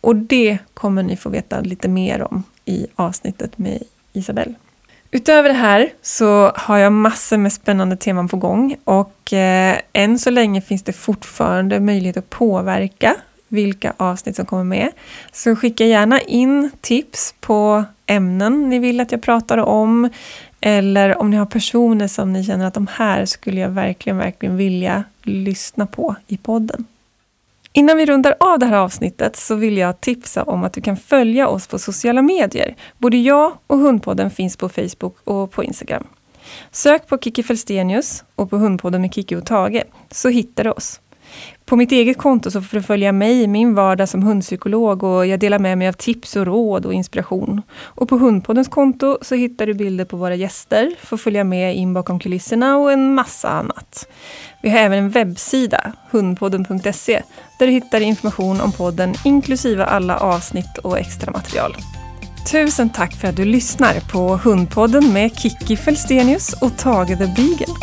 Och 0.00 0.16
det 0.16 0.58
kommer 0.74 1.02
ni 1.02 1.16
få 1.16 1.28
veta 1.28 1.60
lite 1.60 1.88
mer 1.88 2.22
om 2.22 2.42
i 2.64 2.86
avsnittet 2.94 3.58
med 3.58 3.82
Isabelle. 4.12 4.54
Utöver 5.10 5.48
det 5.48 5.54
här 5.54 5.90
så 6.02 6.52
har 6.54 6.78
jag 6.78 6.92
massor 6.92 7.36
med 7.36 7.52
spännande 7.52 7.96
teman 7.96 8.28
på 8.28 8.36
gång 8.36 8.76
och 8.84 9.32
eh, 9.32 9.78
än 9.92 10.18
så 10.18 10.30
länge 10.30 10.60
finns 10.60 10.82
det 10.82 10.92
fortfarande 10.92 11.80
möjlighet 11.80 12.16
att 12.16 12.30
påverka 12.30 13.16
vilka 13.48 13.92
avsnitt 13.96 14.36
som 14.36 14.46
kommer 14.46 14.64
med. 14.64 14.92
Så 15.32 15.56
skicka 15.56 15.84
gärna 15.84 16.20
in 16.20 16.70
tips 16.80 17.34
på 17.40 17.84
ämnen 18.06 18.68
ni 18.68 18.78
vill 18.78 19.00
att 19.00 19.12
jag 19.12 19.22
pratar 19.22 19.58
om 19.58 20.10
eller 20.60 21.18
om 21.18 21.30
ni 21.30 21.36
har 21.36 21.46
personer 21.46 22.08
som 22.08 22.32
ni 22.32 22.44
känner 22.44 22.66
att 22.66 22.74
de 22.74 22.86
här 22.86 23.24
skulle 23.24 23.60
jag 23.60 23.68
verkligen, 23.68 24.16
verkligen 24.16 24.56
vilja 24.56 25.04
lyssna 25.22 25.86
på 25.86 26.16
i 26.26 26.36
podden. 26.36 26.84
Innan 27.72 27.96
vi 27.96 28.06
rundar 28.06 28.34
av 28.40 28.58
det 28.58 28.66
här 28.66 28.76
avsnittet 28.76 29.36
så 29.36 29.54
vill 29.54 29.76
jag 29.76 30.00
tipsa 30.00 30.42
om 30.42 30.64
att 30.64 30.72
du 30.72 30.80
kan 30.80 30.96
följa 30.96 31.48
oss 31.48 31.66
på 31.66 31.78
sociala 31.78 32.22
medier. 32.22 32.76
Både 32.98 33.16
jag 33.16 33.52
och 33.66 33.78
Hundpodden 33.78 34.30
finns 34.30 34.56
på 34.56 34.68
Facebook 34.68 35.16
och 35.24 35.50
på 35.50 35.64
Instagram. 35.64 36.06
Sök 36.70 37.06
på 37.06 37.18
Kiki 37.18 37.42
Felstenius 37.42 38.24
och 38.34 38.50
på 38.50 38.56
Hundpodden 38.56 39.00
med 39.00 39.14
Kiki 39.14 39.36
och 39.36 39.46
Tage 39.46 39.82
så 40.10 40.28
hittar 40.28 40.64
du 40.64 40.70
oss. 40.70 41.00
På 41.66 41.76
mitt 41.76 41.92
eget 41.92 42.18
konto 42.18 42.50
så 42.50 42.62
får 42.62 42.76
du 42.76 42.82
följa 42.82 43.12
mig 43.12 43.42
i 43.42 43.46
min 43.46 43.74
vardag 43.74 44.08
som 44.08 44.22
hundpsykolog 44.22 45.02
och 45.02 45.26
jag 45.26 45.40
delar 45.40 45.58
med 45.58 45.78
mig 45.78 45.88
av 45.88 45.92
tips 45.92 46.36
och 46.36 46.46
råd 46.46 46.86
och 46.86 46.94
inspiration. 46.94 47.62
Och 47.72 48.08
på 48.08 48.16
Hundpoddens 48.18 48.68
konto 48.68 49.18
så 49.22 49.34
hittar 49.34 49.66
du 49.66 49.74
bilder 49.74 50.04
på 50.04 50.16
våra 50.16 50.34
gäster, 50.34 50.90
får 51.02 51.16
följa 51.16 51.44
med 51.44 51.76
in 51.76 51.94
bakom 51.94 52.18
kulisserna 52.18 52.76
och 52.76 52.92
en 52.92 53.14
massa 53.14 53.48
annat. 53.48 54.08
Vi 54.62 54.70
har 54.70 54.78
även 54.78 54.98
en 54.98 55.10
webbsida, 55.10 55.92
hundpodden.se, 56.10 57.22
där 57.58 57.66
du 57.66 57.72
hittar 57.72 58.00
information 58.00 58.60
om 58.60 58.72
podden 58.72 59.14
inklusive 59.24 59.84
alla 59.84 60.16
avsnitt 60.18 60.78
och 60.78 60.98
extra 60.98 61.32
material. 61.32 61.76
Tusen 62.52 62.90
tack 62.90 63.14
för 63.14 63.28
att 63.28 63.36
du 63.36 63.44
lyssnar 63.44 64.10
på 64.12 64.36
Hundpodden 64.36 65.12
med 65.12 65.38
Kiki 65.38 65.76
Felstenius 65.76 66.52
och 66.52 66.78
Tage 66.78 67.18
the 67.18 67.26
Beagle. 67.26 67.74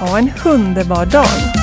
Ha 0.00 0.18
en 0.18 0.30
underbar 0.44 1.06
dag! 1.06 1.58